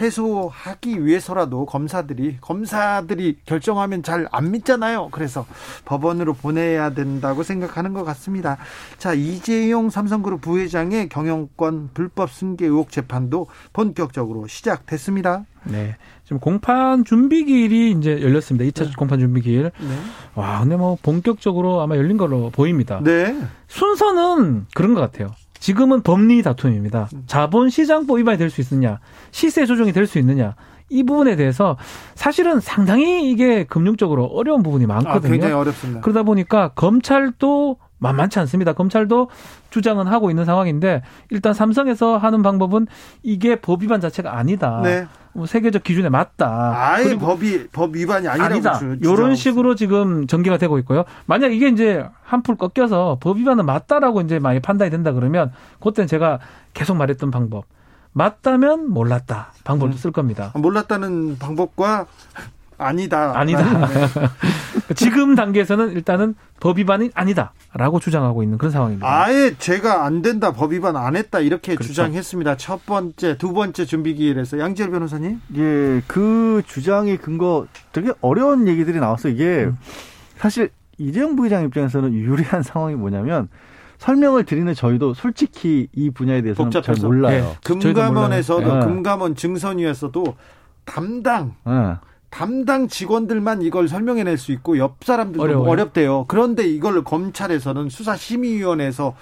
[0.00, 5.08] 해소하기 위해서라도 검사들이 검사들이 결정하면 잘 안 믿잖아요.
[5.10, 5.46] 그래서
[5.84, 8.58] 법원으로 보내야 된다고 생각하는 것 같습니다.
[8.98, 15.44] 자 이재용 삼성그룹 부회장의 경영권 불법 승계 의혹 재판도 본격적으로 시작됐습니다.
[15.64, 15.96] 네.
[16.24, 18.64] 지금 공판 준비기일이 이제 열렸습니다.
[18.70, 18.92] 2차 네.
[18.96, 19.64] 공판 준비기일.
[19.80, 19.98] 네.
[20.34, 23.00] 와, 근데 뭐 본격적으로 아마 열린 걸로 보입니다.
[23.02, 23.36] 네.
[23.66, 25.30] 순서는 그런 것 같아요.
[25.58, 27.08] 지금은 법리 다툼입니다.
[27.26, 29.00] 자본시장법 위반이 될 수 있느냐,
[29.30, 30.54] 시세 조정이 될 수 있느냐,
[30.90, 31.76] 이 부분에 대해서
[32.14, 35.28] 사실은 상당히 이게 금융적으로 어려운 부분이 많거든요.
[35.28, 36.00] 아, 굉장히 어렵습니다.
[36.00, 38.72] 그러다 보니까 검찰도 만만치 않습니다.
[38.72, 39.30] 검찰도
[39.70, 42.86] 주장은 하고 있는 상황인데 일단 삼성에서 하는 방법은
[43.22, 44.80] 이게 법 위반 자체가 아니다.
[44.82, 45.06] 네.
[45.32, 46.72] 뭐 세계적 기준에 맞다.
[46.74, 48.80] 아예 법이 법 위반이 아니라고 아니다.
[49.02, 51.04] 이런 식으로 지금 전개가 되고 있고요.
[51.26, 56.40] 만약 이게 이제 한풀 꺾여서 법 위반은 맞다라고 이제 많이 판단이 된다 그러면 그때는 제가
[56.74, 57.66] 계속 말했던 방법.
[58.12, 59.98] 맞다면 몰랐다 방법도 음.
[59.98, 60.50] 쓸 겁니다.
[60.56, 62.06] 몰랐다는 방법과
[62.78, 63.38] 아니다.
[63.38, 63.88] 아니다.
[64.94, 69.06] 지금 단계에서는 일단은 법 위반이 아니다라고 주장하고 있는 그런 상황입니다.
[69.06, 71.88] 아예 제가 안 된다, 법 위반 안 했다 이렇게 그렇죠.
[71.88, 72.56] 주장했습니다.
[72.56, 75.40] 첫 번째, 두 번째 준비 기일에서 양지열 변호사님.
[75.56, 79.32] 예, 그 주장의 근거 되게 어려운 얘기들이 나왔어요.
[79.32, 79.76] 이게 음.
[80.38, 83.48] 사실 이재용 부회장 입장에서는 유리한 상황이 뭐냐면
[83.98, 86.94] 설명을 드리는 저희도 솔직히 이 분야에 대해서는 복잡해서.
[87.00, 87.56] 잘 몰라요.
[87.64, 88.84] 네, 금감원에서도 네.
[88.86, 90.24] 금감원 증선위에서도
[90.84, 91.96] 담당 네.
[92.30, 95.70] 담당 직원들만 이걸 설명해낼 수 있고 옆 사람들도 어려워요.
[95.70, 96.24] 어렵대요.
[96.28, 99.14] 그런데 이걸 검찰에서는 수사심의위원회에서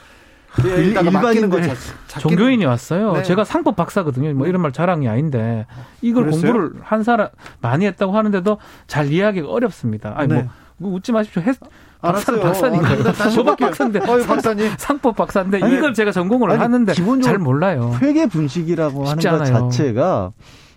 [0.65, 1.75] 일반인들
[2.19, 3.13] 종교인이 왔어요.
[3.13, 3.23] 네.
[3.23, 4.33] 제가 상법 박사거든요.
[4.35, 5.67] 뭐 이런 말 자랑이 아닌데
[6.01, 6.53] 이걸 그랬어요?
[6.53, 7.29] 공부를 한 사람
[7.61, 10.15] 많이 했다고 하는데도 잘 이해하기가 어렵습니다.
[10.17, 10.49] 아니 뭐, 네.
[10.79, 11.43] 뭐 웃지 마십시오.
[11.43, 11.57] 했,
[12.01, 12.41] 알았어요.
[12.41, 13.03] 박사니까요.
[13.37, 14.73] 법학 박사인데 어, 박사님.
[14.79, 16.93] 상법 박사인데 아니, 이걸 제가 전공을 아니, 하는데
[17.23, 17.97] 잘 몰라요.
[18.01, 20.33] 회계 분식이라고 하는 것 자체가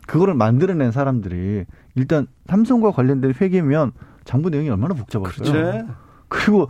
[0.07, 1.65] 그거를 만들어낸 사람들이
[1.99, 3.91] 일단 삼성과 관련된 회계면
[4.23, 5.51] 장부 내용이 얼마나 복잡할까요?
[5.51, 5.87] 그렇죠.
[6.29, 6.69] 그리고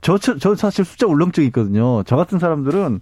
[0.00, 2.02] 저, 저 사실 숫자 울렁증이 있거든요.
[2.04, 3.00] 저 같은 사람들은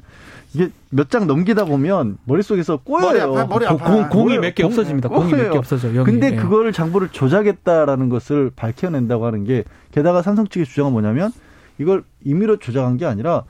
[0.52, 3.06] 이게 몇 장 넘기다 보면 머릿속에서 꼬여요.
[3.06, 3.90] 머리 아파, 머리 아파.
[3.90, 5.08] 공, 공이 몇 개 없어집니다.
[5.08, 5.94] 공이 몇 개 없어져.
[5.94, 6.36] 요 근데 예.
[6.36, 11.32] 그거를 장부를 조작했다라는 것을 밝혀낸다고 하는 게 게다가 삼성 측의 주장은 뭐냐면
[11.78, 13.44] 이걸 임의로 조작한 게 아니라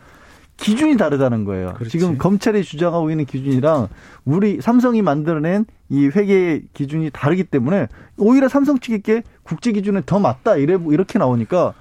[0.56, 1.74] 기준이 다르다는 거예요.
[1.74, 1.90] 그렇지.
[1.90, 3.88] 지금 검찰이 주장하고 있는 기준이랑
[4.24, 10.56] 우리 삼성이 만들어낸 이 회계 기준이 다르기 때문에 오히려 삼성 측에게 국제 기준에 더 맞다
[10.56, 11.74] 이래 이렇게 나오니까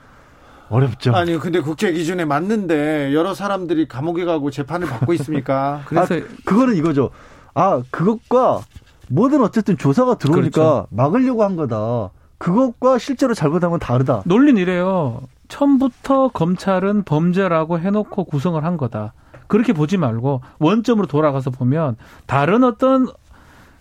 [0.69, 1.13] 어렵죠.
[1.15, 5.81] 아니 근데 국제 기준에 맞는데 여러 사람들이 감옥에 가고 재판을 받고 있습니까?
[5.87, 7.11] 그래서 아, 그거는 이거죠.
[7.53, 8.61] 아 그것과
[9.09, 10.87] 뭐든 어쨌든 조사가 들어오니까 그렇죠.
[10.89, 12.09] 막으려고 한 거다.
[12.43, 14.21] 그것과 실제로 잘못한 건 다르다.
[14.25, 15.21] 논리는 이래요.
[15.47, 19.13] 처음부터 검찰은 범죄라고 해놓고 구성을 한 거다.
[19.47, 23.07] 그렇게 보지 말고 원점으로 돌아가서 보면 다른 어떤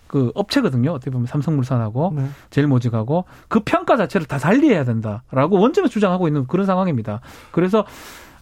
[0.07, 0.91] 그 업체거든요.
[0.91, 2.29] 어떻게 보면 삼성물산하고 네.
[2.51, 7.19] 제일모직하고 그 평가 자체를 다 달리해야 된다라고 원점에 주장하고 있는 그런 상황입니다.
[7.51, 7.83] 그래서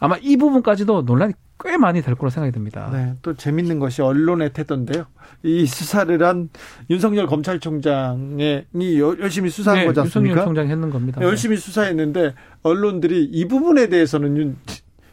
[0.01, 1.33] 아마 이 부분까지도 논란이
[1.63, 2.89] 꽤 많이 될 거로 생각이 듭니다.
[2.91, 5.05] 네, 또 재밌는 것이 언론의 태도인데요.
[5.43, 6.49] 이 수사를 한
[6.89, 8.65] 윤석열 검찰총장이
[8.99, 10.31] 열심히 수사한 네, 거지 않습니까?
[10.31, 11.21] 윤석열 총장이 했는 겁니다.
[11.21, 11.61] 열심히 네.
[11.61, 12.33] 수사했는데
[12.63, 14.57] 언론들이 이 부분에 대해서는 윤,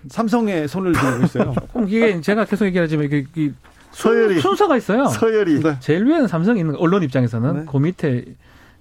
[0.08, 1.54] 삼성에 손을 들고 있어요.
[1.86, 3.26] 이게 제가 계속 얘기하지만 이게
[3.90, 5.04] 서열이 순서가 있어요.
[5.04, 5.76] 서열이 네.
[5.80, 7.64] 제일 위에는 삼성이 있는 언론 입장에서는 네.
[7.70, 8.24] 그 밑에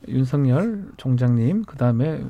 [0.07, 2.23] 윤석열 총장님 그다음에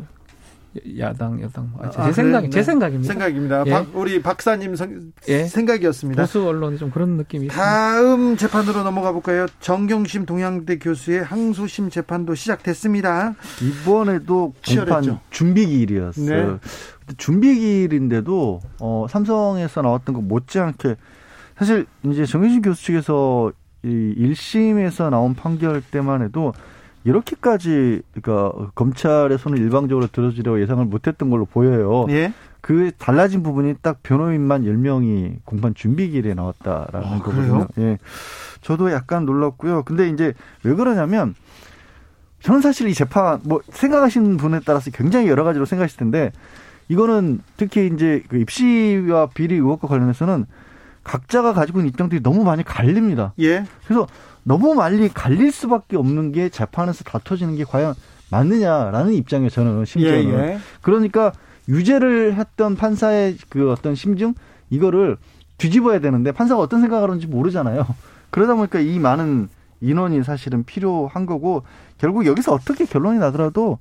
[1.00, 2.50] 야당 여당 아, 제 아, 생각 네.
[2.50, 3.14] 제 생각입니다.
[3.14, 3.64] 생각입니다.
[3.66, 3.72] 예.
[3.72, 5.46] 박, 우리 박사님 성, 예.
[5.46, 6.24] 생각이었습니다.
[6.24, 8.48] 보수 언론이 좀 그런 느낌이 다음 있습니다.
[8.48, 9.46] 재판으로 넘어가 볼까요?
[9.60, 13.36] 정경심 동양대 교수의 항소심 재판도 시작됐습니다.
[13.62, 16.52] 이번에도 공판 준비 기일이었어요.
[16.54, 16.58] 네.
[17.18, 20.96] 준비 기일인데도 어, 삼성에서 나왔던 거 못지않게
[21.58, 23.52] 사실 이제 정현진 교수 측에서
[23.84, 26.54] 이 1심에서 나온 판결 때만 해도
[27.08, 32.06] 이렇게까지 그러니까 검찰의 손을 일방적으로 들어주려고 예상을 못했던 걸로 보여요.
[32.10, 32.34] 예?
[32.60, 37.68] 그 달라진 부분이 딱 변호인만 10명이 공판 준비기일에 나왔다라는 아, 거거든요.
[37.78, 37.98] 예.
[38.62, 39.84] 저도 약간 놀랐고요.
[39.84, 40.34] 근데 이제
[40.64, 41.34] 왜 그러냐면
[42.42, 46.34] 저는 사실 이 재판 뭐 생각하시는 분에 따라서 굉장히 여러 가지로 생각하실 텐데
[46.90, 50.46] 이거는 특히 이제 그 입시와 비리 의혹과 관련해서는
[51.08, 53.34] 각자가 가지고 있는 입장들이 너무 많이 갈립니다.
[53.40, 53.66] 예.
[53.86, 54.08] 그래서
[54.44, 57.96] 너무 많이 갈릴 수밖에 없는 게 재판에서 다퉈지는 게 과연
[58.30, 60.60] 맞느냐라는 입장에 저는 심지어는 예, 예.
[60.82, 61.32] 그러니까
[61.70, 64.34] 유죄를 했던 판사의 그 어떤 심증
[64.70, 65.18] 이거를
[65.58, 67.86] 뒤집어야 되는데 판사가 어떤 생각을 하는지 모르잖아요.
[68.30, 69.48] 그러다 보니까 이 많은
[69.80, 71.64] 인원이 사실은 필요한 거고
[71.98, 73.80] 결국 여기서 어떻게 결론이 나더라도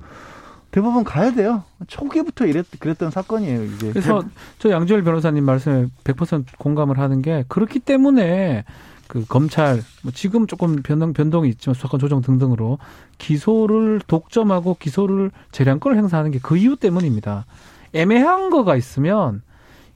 [0.76, 1.64] 대법원 가야 돼요.
[1.86, 3.92] 초기부터 이랬 그랬던 사건이에요, 이게.
[3.92, 4.22] 그래서
[4.58, 8.64] 저 양지열 변호사님 말씀에 100% 공감을 하는 게 그렇기 때문에
[9.08, 12.76] 그 검찰 뭐 지금 조금 변동 변동이 있지만 수사권 조정 등등으로
[13.16, 17.46] 기소를 독점하고 기소를 재량권을 행사하는 게 그 이유 때문입니다.
[17.94, 19.40] 애매한 거가 있으면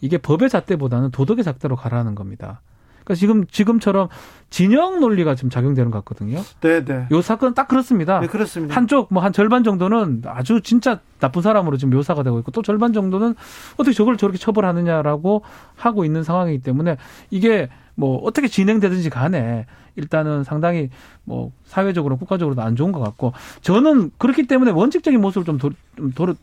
[0.01, 2.63] 이게 법의 잣대보다는 도덕의 잣대로 가라는 겁니다.
[3.11, 4.09] 그러니까 지금 지금처럼
[4.51, 6.41] 진영 논리가 지금 작용되는 것 같거든요.
[6.61, 7.07] 네, 네.
[7.11, 8.21] 요 사건 딱 그렇습니다.
[8.21, 8.75] 네, 그렇습니다.
[8.75, 12.93] 한쪽 뭐 한 절반 정도는 아주 진짜 나쁜 사람으로 지금 묘사가 되고 있고 또 절반
[12.93, 13.35] 정도는
[13.75, 15.43] 어떻게 저걸 저렇게 처벌하느냐라고
[15.77, 16.97] 하고 있는 상황이기 때문에
[17.31, 20.89] 이게 뭐 어떻게 진행되든지 간에 일단은 상당히
[21.25, 26.13] 뭐 사회적으로 국가적으로도 안 좋은 것 같고 저는 그렇기 때문에 원칙적인 모습을 좀 도, 좀
[26.13, 26.35] 도,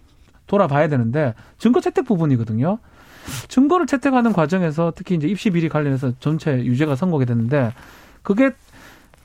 [0.45, 2.77] 돌아봐야 되는데 증거 채택 부분이거든요.
[3.47, 7.73] 증거를 채택하는 과정에서 특히 이제 입시 비리 관련해서 전체 유죄가 선고가 됐는데
[8.23, 8.51] 그게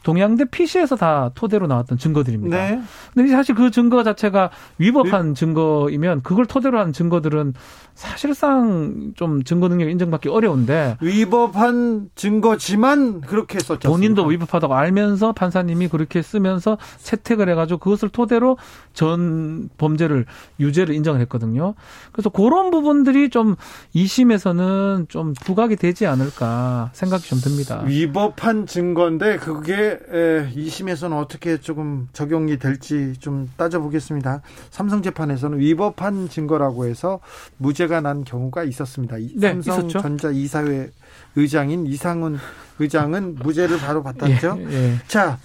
[0.03, 2.57] 동양대 PC에서 다 토대로 나왔던 증거들입니다.
[2.57, 2.83] 네.
[3.15, 5.35] 근데 사실 그 증거 자체가 위법한 네.
[5.35, 7.55] 증거이면 그걸 토대로 한 증거들은
[7.95, 13.89] 사실상 좀 증거 능력 인정받기 어려운데 위법한 증거지만 그렇게 썼죠.
[13.89, 18.57] 본인도 위법하다고 알면서 판사님이 그렇게 쓰면서 채택을 해가지고 그것을 토대로
[18.95, 20.25] 전 범죄를
[20.59, 21.75] 유죄를 인정을 했거든요.
[22.13, 23.57] 그래서 그런 부분들이 좀
[23.95, 27.83] 2심에서는 좀 부각이 되지 않을까 생각이 좀 듭니다.
[27.85, 34.41] 위법한 증거인데 그게 2심에서는 어떻게 조금 적용이 될지 좀 따져보겠습니다.
[34.71, 37.21] 삼성 재판에서는 위법한 증거라고 해서
[37.59, 39.17] 무죄 무죄가 난 경우가 있었습니다.
[39.37, 40.91] 네, 삼성전자 이사회
[41.37, 42.39] 의장인 이상훈
[42.79, 44.59] 의장은 무죄를 바로 받았죠.
[44.61, 44.99] 예, 예.
[45.09, 45.39] 자,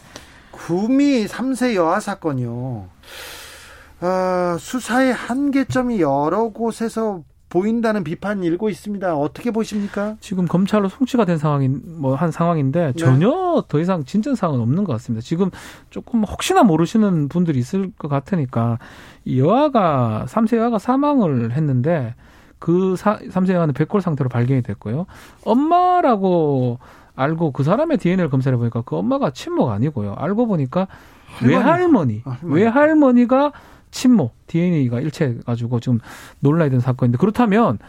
[0.51, 2.89] 구미 3세 여아 사건이요.
[3.99, 7.23] 어, 수사의 한계점이 여러 곳에서
[7.57, 9.15] 보인다는 비판이 일고 있습니다.
[9.15, 10.15] 어떻게 보십니까?
[10.19, 12.93] 지금 검찰로 송치가 된 상황인 뭐 한 상황인데 네.
[12.93, 13.61] 전혀 네.
[13.67, 15.23] 더 이상 진전 사항은 없는 것 같습니다.
[15.23, 15.51] 지금
[15.89, 18.79] 조금 혹시나 모르시는 분들이 있을 것 같으니까
[19.25, 22.15] 이 여아가 3세 여아가 사망을 했는데
[22.59, 25.05] 그 사, 3세 여아는 백골 상태로 발견이 됐고요.
[25.45, 26.79] 엄마라고
[27.15, 30.15] 알고 그 사람의 DNA를 검사해 보니까 그 엄마가 친모가 아니고요.
[30.17, 30.87] 알고 보니까
[31.25, 31.53] 할머니.
[31.55, 33.51] 외할머니, 아, 외할머니가
[33.97, 35.99] 친모 DNA가 일치해가지고 지금
[36.41, 37.79] 논란이 된 사건인데 그렇다면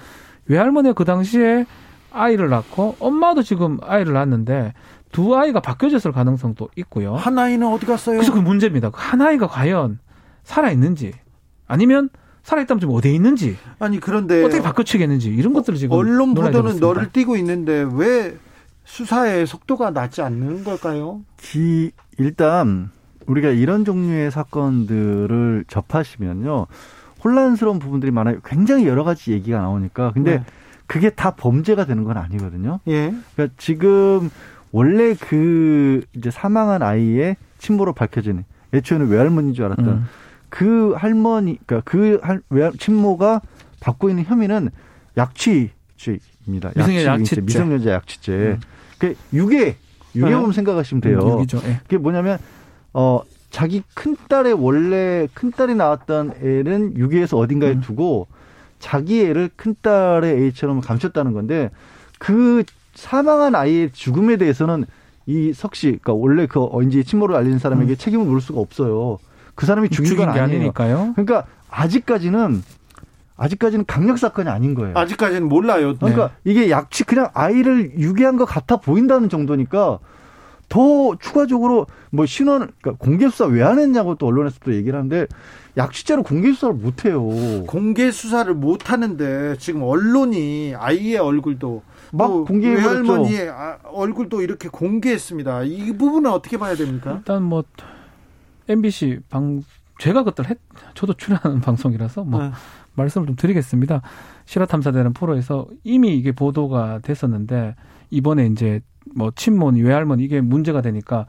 [0.46, 1.66] 외할머니가 그 당시에
[2.10, 4.72] 아이를 낳고 엄마도 지금 아이를 낳았는데
[5.12, 7.14] 두 아이가 바뀌어졌을 가능성도 있고요.
[7.14, 8.16] 한 아이는 어디 갔어요?
[8.16, 8.90] 그래서 그 문제입니다.
[8.90, 9.98] 그한 아이가 과연
[10.44, 11.12] 살아 있는지
[11.66, 12.08] 아니면
[12.42, 17.36] 살아있다면 지금 어디에 있는지 아니 그런데 어떻게 바꿔치겠는지 이런 것들을 지금 언론 보도는 너를 띄고
[17.36, 18.34] 있는데 왜
[18.84, 21.20] 수사의 속도가 낮지 않는 걸까요?
[21.36, 22.90] 기, 일단
[23.28, 26.66] 우리가 이런 종류의 사건들을 접하시면요
[27.22, 28.38] 혼란스러운 부분들이 많아요.
[28.44, 30.44] 굉장히 여러 가지 얘기가 나오니까 근데 네.
[30.86, 32.80] 그게 다 범죄가 되는 건 아니거든요.
[32.88, 33.14] 예.
[33.34, 34.30] 그러니까 지금
[34.72, 40.04] 원래 그 이제 사망한 아이의 친모로 밝혀진 애초에는 외할머니인 줄 알았던 음.
[40.48, 43.42] 그 할머니, 그러니까 그 할, 외 친모가
[43.80, 44.70] 받고 있는 혐의는
[45.16, 46.72] 약취죄입니다.
[46.74, 47.40] 미성년 약취죄.
[47.42, 48.32] 미성년자 약취죄.
[48.32, 48.60] 음.
[48.98, 49.76] 그 유괴,
[50.14, 50.52] 유괴범 네.
[50.52, 51.18] 생각하시면 돼요.
[51.18, 51.46] 음.
[51.46, 51.80] 네.
[51.82, 52.38] 그게 뭐냐면
[52.92, 57.80] 어 자기 큰 딸의 원래 큰 딸이 나왔던 애는 유괴해서 어딘가에 음.
[57.80, 58.26] 두고
[58.78, 61.70] 자기 애를 큰 딸의 A처럼 감췄다는 건데
[62.18, 62.64] 그
[62.94, 64.84] 사망한 아이의 죽음에 대해서는
[65.26, 67.96] 이 석씨, 그러니까 원래 그 언제 친모를 알린 사람에게 음.
[67.96, 69.18] 책임을 물을 수가 없어요.
[69.54, 71.12] 그 사람이 죽인, 죽인 건 아니니까요.
[71.14, 72.62] 그러니까 아직까지는
[73.36, 74.96] 아직까지는 강력 사건이 아닌 거예요.
[74.96, 75.96] 아직까지는 몰라요.
[75.96, 76.50] 그러니까 네.
[76.50, 79.98] 이게 약치 그냥 아이를 유괴한 것 같아 보인다는 정도니까
[80.68, 85.26] 더 추가적으로 뭐 신원 그러니까 공개 수사 왜 안 했냐고 또 언론에서 또 얘기를 하는데
[85.76, 87.22] 약치죄로 공개 수사를 못 해요.
[87.66, 95.62] 공개 수사를 못 하는데 지금 언론이 아이의 얼굴도 막 공개해 외할머니의 아, 얼굴도 이렇게 공개했습니다.
[95.64, 97.12] 이 부분은 어떻게 봐야 됩니까?
[97.18, 97.62] 일단 뭐
[98.68, 99.62] MBC 방
[99.98, 100.58] 제가 그때 했
[100.94, 102.50] 저도 출연하는 방송이라서 뭐 네.
[102.94, 104.02] 말씀을 좀 드리겠습니다.
[104.46, 107.74] 실화탐사대는 프로에서 이미 이게 보도가 됐었는데
[108.10, 108.80] 이번에 이제
[109.14, 111.26] 뭐 친모니 외할머니 이게 문제가 되니까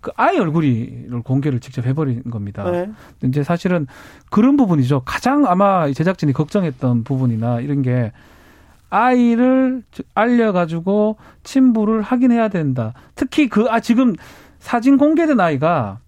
[0.00, 2.70] 그 아이 얼굴을 공개를 직접 해버린 겁니다.
[2.70, 2.90] 네.
[3.24, 3.86] 이제 사실은
[4.30, 5.02] 그런 부분이죠.
[5.04, 8.12] 가장 아마 제작진이 걱정했던 부분이나 이런 게
[8.90, 9.82] 아이를
[10.14, 12.92] 알려가지고 친부를 확인해야 된다.
[13.14, 14.14] 특히 그, 아, 지금
[14.58, 15.98] 사진 공개된 아이가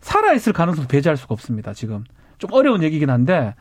[0.00, 1.72] 살아있을 가능성도 배제할 수가 없습니다.
[1.72, 2.04] 지금
[2.38, 3.54] 좀 어려운 얘기긴 한데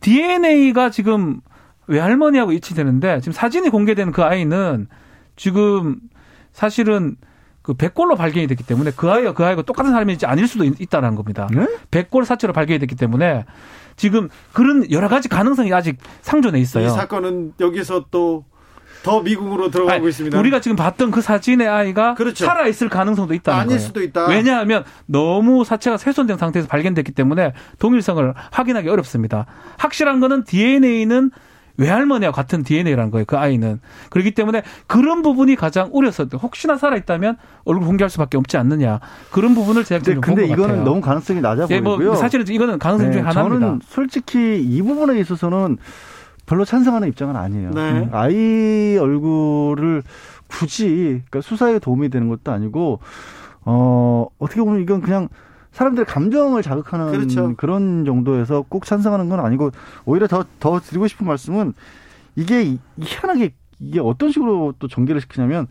[0.00, 1.40] DNA가 지금
[1.86, 4.86] 외할머니하고 일치되는데 지금 사진이 공개된 그 아이는
[5.36, 6.00] 지금
[6.52, 7.16] 사실은
[7.62, 11.14] 그 백골로 발견이 됐기 때문에 그 아이가 그 아이가 똑같은 사람인지 아닐 수도 있, 다는
[11.14, 11.48] 겁니다.
[11.52, 11.66] 네?
[11.90, 13.44] 백골 사체로 발견이 됐기 때문에
[13.96, 16.86] 지금 그런 여러 가지 가능성이 아직 상존해 있어요.
[16.86, 18.44] 이 사건은 여기서 또
[19.02, 20.38] 더 미국으로 들어가고 아니, 있습니다.
[20.38, 22.46] 우리가 지금 봤던 그 사진의 아이가 그렇죠.
[22.46, 23.80] 살아 있을 가능성도 있다는 아닐 거예요.
[23.80, 24.26] 수도 있다.
[24.28, 29.46] 왜냐하면 너무 사체가 훼손된 상태에서 발견됐기 때문에 동일성을 확인하기 어렵습니다.
[29.76, 31.30] 확실한 거는 DNA는
[31.76, 33.24] 외할머니와 같은 DNA라는 거예요.
[33.26, 33.80] 그 아이는.
[34.10, 39.00] 그렇기 때문에 그런 부분이 가장 우려서 혹시나 살아 있다면 얼굴 공개할 수밖에 없지 않느냐.
[39.30, 40.84] 그런 부분을 제작진이 근데 이거는 같아요.
[40.84, 42.02] 너무 가능성이 낮아 보이고요.
[42.02, 43.66] 예, 뭐 사실은 이거는 가능성 네, 중에 하나입니다.
[43.66, 45.78] 저는 솔직히 이 부분에 있어서는
[46.46, 47.70] 별로 찬성하는 입장은 아니에요.
[47.70, 47.80] 네.
[47.80, 50.02] 음, 아이 얼굴을
[50.48, 53.00] 굳이 그러니까 수사에 도움이 되는 것도 아니고
[53.64, 55.28] 어 어떻게 보면 이건 그냥
[55.72, 57.54] 사람들의 감정을 자극하는 그렇죠.
[57.56, 59.70] 그런 정도에서 꼭 찬성하는 건 아니고
[60.04, 61.72] 오히려 더 더 드리고 싶은 말씀은
[62.36, 65.66] 이게 희한하게 이게 어떤 식으로 또 전개를 시키냐면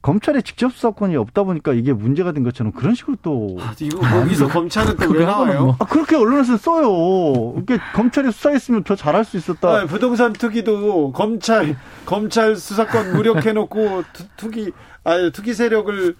[0.00, 4.48] 검찰의 직접 수사권이 없다 보니까 이게 문제가 된 것처럼 그런 식으로 또 아, 이거 거기서
[4.48, 5.64] 검찰은 또 왜 나와요?
[5.66, 5.76] 뭐.
[5.78, 7.54] 아, 그렇게 언론에서 써요.
[7.62, 9.68] 이게 검찰이 수사했으면 더 잘할 수 있었다.
[9.68, 14.02] 아, 부동산 투기도 검찰 검찰 수사권 무력해놓고
[14.36, 14.72] 투기
[15.04, 16.16] 아 투기 세력을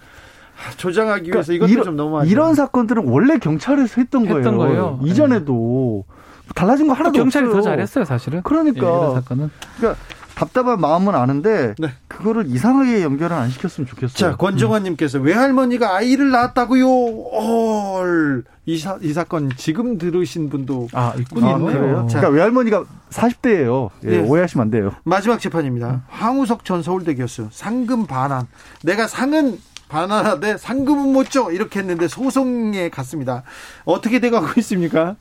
[0.77, 4.97] 조장하기 위해서 그러니까 이것도 이런, 좀 너무 이런 사건들은 원래 경찰에서 했던, 했던 거예요.
[4.97, 4.99] 거예요.
[5.03, 6.13] 이전에도 네.
[6.55, 7.61] 달라진 거 하나도 경찰이 없어요.
[7.61, 8.41] 더 잘했어요, 사실은.
[8.43, 9.49] 그러니까 예, 이런 사건은.
[9.77, 10.01] 그러니까
[10.35, 11.89] 답답한 마음은 아는데 네.
[12.07, 14.13] 그거를 이상하게 연결은 안 시켰으면 좋겠어요.
[14.31, 15.25] 자, 권정환님께서 음.
[15.25, 16.85] 외할머니가 아이를 낳았다고요.
[16.87, 18.43] 헐.
[18.65, 21.47] 이, 사, 이 사건 지금 들으신 분도 아 있군요.
[21.49, 22.07] 아, 그래요?
[22.09, 23.89] 자, 그러니까 외할머니가 40대예요.
[24.05, 24.19] 예, 네.
[24.19, 24.91] 오해하시면 안 돼요.
[25.03, 25.89] 마지막 재판입니다.
[25.89, 26.01] 음.
[26.07, 28.47] 황우석 전 서울대 교수 상금 반환.
[28.83, 29.59] 내가 상은
[29.93, 31.51] 반환하되 상금은 못 줘.
[31.51, 33.43] 이렇게 했는데 소송에 갔습니다.
[33.85, 35.15] 어떻게 돼가고 있습니까?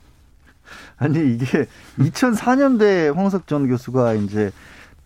[0.97, 1.67] 아니 이게
[1.99, 4.51] 2004년대 황우석 전 교수가 이제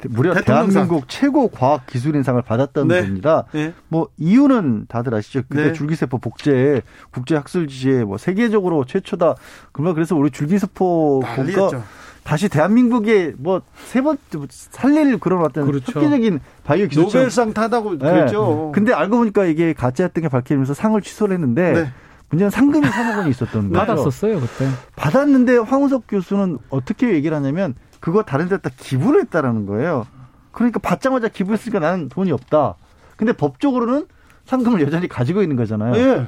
[0.08, 0.72] 무려 대통령상.
[0.74, 3.00] 대한민국 최고 과학 기술인상을 받았던 네.
[3.00, 3.44] 겁니다.
[3.52, 3.72] 네.
[3.88, 5.42] 뭐 이유는 다들 아시죠?
[5.48, 5.72] 그때 네.
[5.72, 9.34] 줄기세포 복제 국제 학술 지에 뭐 세계적으로 최초다.
[9.72, 11.82] 그러면 그래서 우리 줄기세포 본가
[12.26, 14.18] 다시 대한민국에 뭐 세번
[14.50, 16.00] 살릴 그런 어떤 그렇죠.
[16.00, 17.98] 획기적인 바이오 기술 노벨상 타다고 네.
[17.98, 18.72] 그랬죠.
[18.74, 21.92] 근데 알고 보니까 이게 가짜였던 게 밝히면서 상을 취소를 했는데 네.
[22.30, 23.86] 문제는 상금이 3억 원이 있었던 거예요.
[23.86, 24.68] 받았었어요 그때.
[24.96, 30.04] 받았는데 황우석 교수는 어떻게 얘기를 하냐면 그거 다른 데다 기부를 했다라는 거예요.
[30.50, 32.74] 그러니까 받자마자 기부했으니까 나는 돈이 없다.
[33.16, 34.06] 근데 법적으로는
[34.46, 35.94] 상금을 여전히 가지고 있는 거잖아요.
[35.94, 36.26] 예.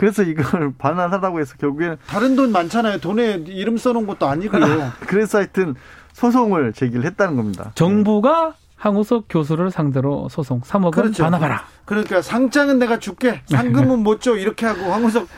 [0.00, 3.00] 그래서 이걸 반환하다고 해서 결국에는 다른 돈 많잖아요.
[3.00, 4.92] 돈에 이름 써놓은 것도 아니고요.
[5.06, 5.74] 그래서 하여튼
[6.14, 7.72] 소송을 제기를 했다는 겁니다.
[7.74, 11.22] 정부가 항우석 교수를 상대로 소송 3억을 그렇죠.
[11.22, 11.66] 반환하라.
[11.84, 13.42] 그러니까 상장은 내가 줄게.
[13.44, 14.36] 상금은 못 줘.
[14.36, 15.28] 이렇게 하고 황우석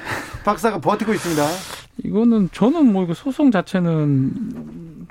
[0.44, 1.44] 박사가 버티고 있습니다.
[2.04, 5.01] 이거는 저는 뭐 이거 소송 자체는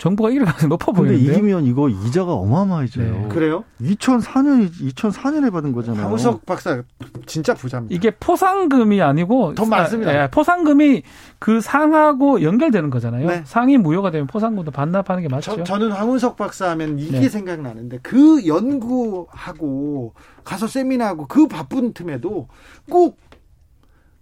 [0.00, 1.22] 정부가 이길 가능성이 높아 보이는데.
[1.22, 3.12] 이기면 이거 이자가 어마어마해져요.
[3.12, 3.28] 네.
[3.28, 3.64] 그래요?
[3.82, 6.04] 2004년 2004년에 받은 거잖아요.
[6.04, 6.82] 황우석 박사
[7.26, 7.94] 진짜 부자입니다.
[7.94, 10.10] 이게 포상금이 아니고 더 많습니다.
[10.10, 11.02] 아, 예, 포상금이
[11.38, 13.28] 그 상하고 연결되는 거잖아요.
[13.28, 13.42] 네.
[13.44, 15.62] 상이 무효가 되면 포상금도 반납하는 게 맞죠.
[15.64, 17.28] 저, 는 황우석 박사 하면 이게 네.
[17.28, 22.48] 생각나는데 그 연구하고 가서 세미나하고 그 바쁜 틈에도
[22.88, 23.18] 꼭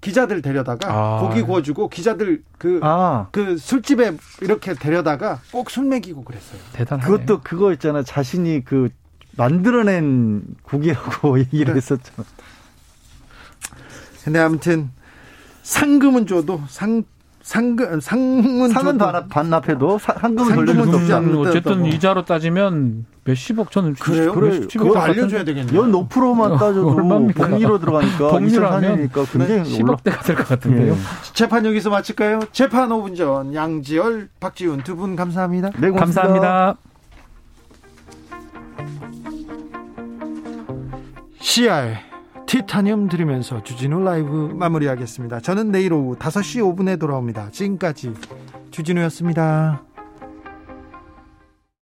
[0.00, 1.20] 기자들 데려다가 아.
[1.20, 3.28] 고기 구워주고 기자들 그, 아.
[3.32, 6.60] 그 술집에 이렇게 데려다가 꼭 술 먹이고 그랬어요.
[6.72, 7.10] 대단하네.
[7.10, 8.02] 그것도 그거 있잖아.
[8.02, 8.88] 자신이 그
[9.36, 11.76] 만들어낸 국이라고 얘기를 네.
[11.78, 12.26] 했었잖아.
[14.24, 14.90] 근데 아무튼
[15.62, 17.02] 상금은 줘도 상
[17.48, 24.34] 상금 상은 상은 반납, 반납해도 상금은 돌려주지 않는 어쨌든 이자로 따지면 몇십억 저는 그래요?
[24.34, 25.80] 그래, 그거 알려줘야 되겠네요.
[25.80, 26.94] 연 5%만 따져도
[27.34, 30.92] 복리로 들어가니까 2004년이니까 굉장히 10억대가 될 것 같은데요.
[30.92, 30.96] 예.
[31.32, 32.40] 재판 여기서 마칠까요?
[32.52, 35.70] 재판 5분 전 양지열, 박지훈 두 분 감사합니다.
[35.80, 36.76] 네, 감사합니다.
[41.40, 41.96] CR
[42.48, 45.40] 티타늄 들으면서 주진우 라이브 마무리하겠습니다.
[45.40, 47.50] 저는 내일 오후 5시 5분에 돌아옵니다.
[47.50, 48.14] 지금까지
[48.70, 49.82] 주진우였습니다.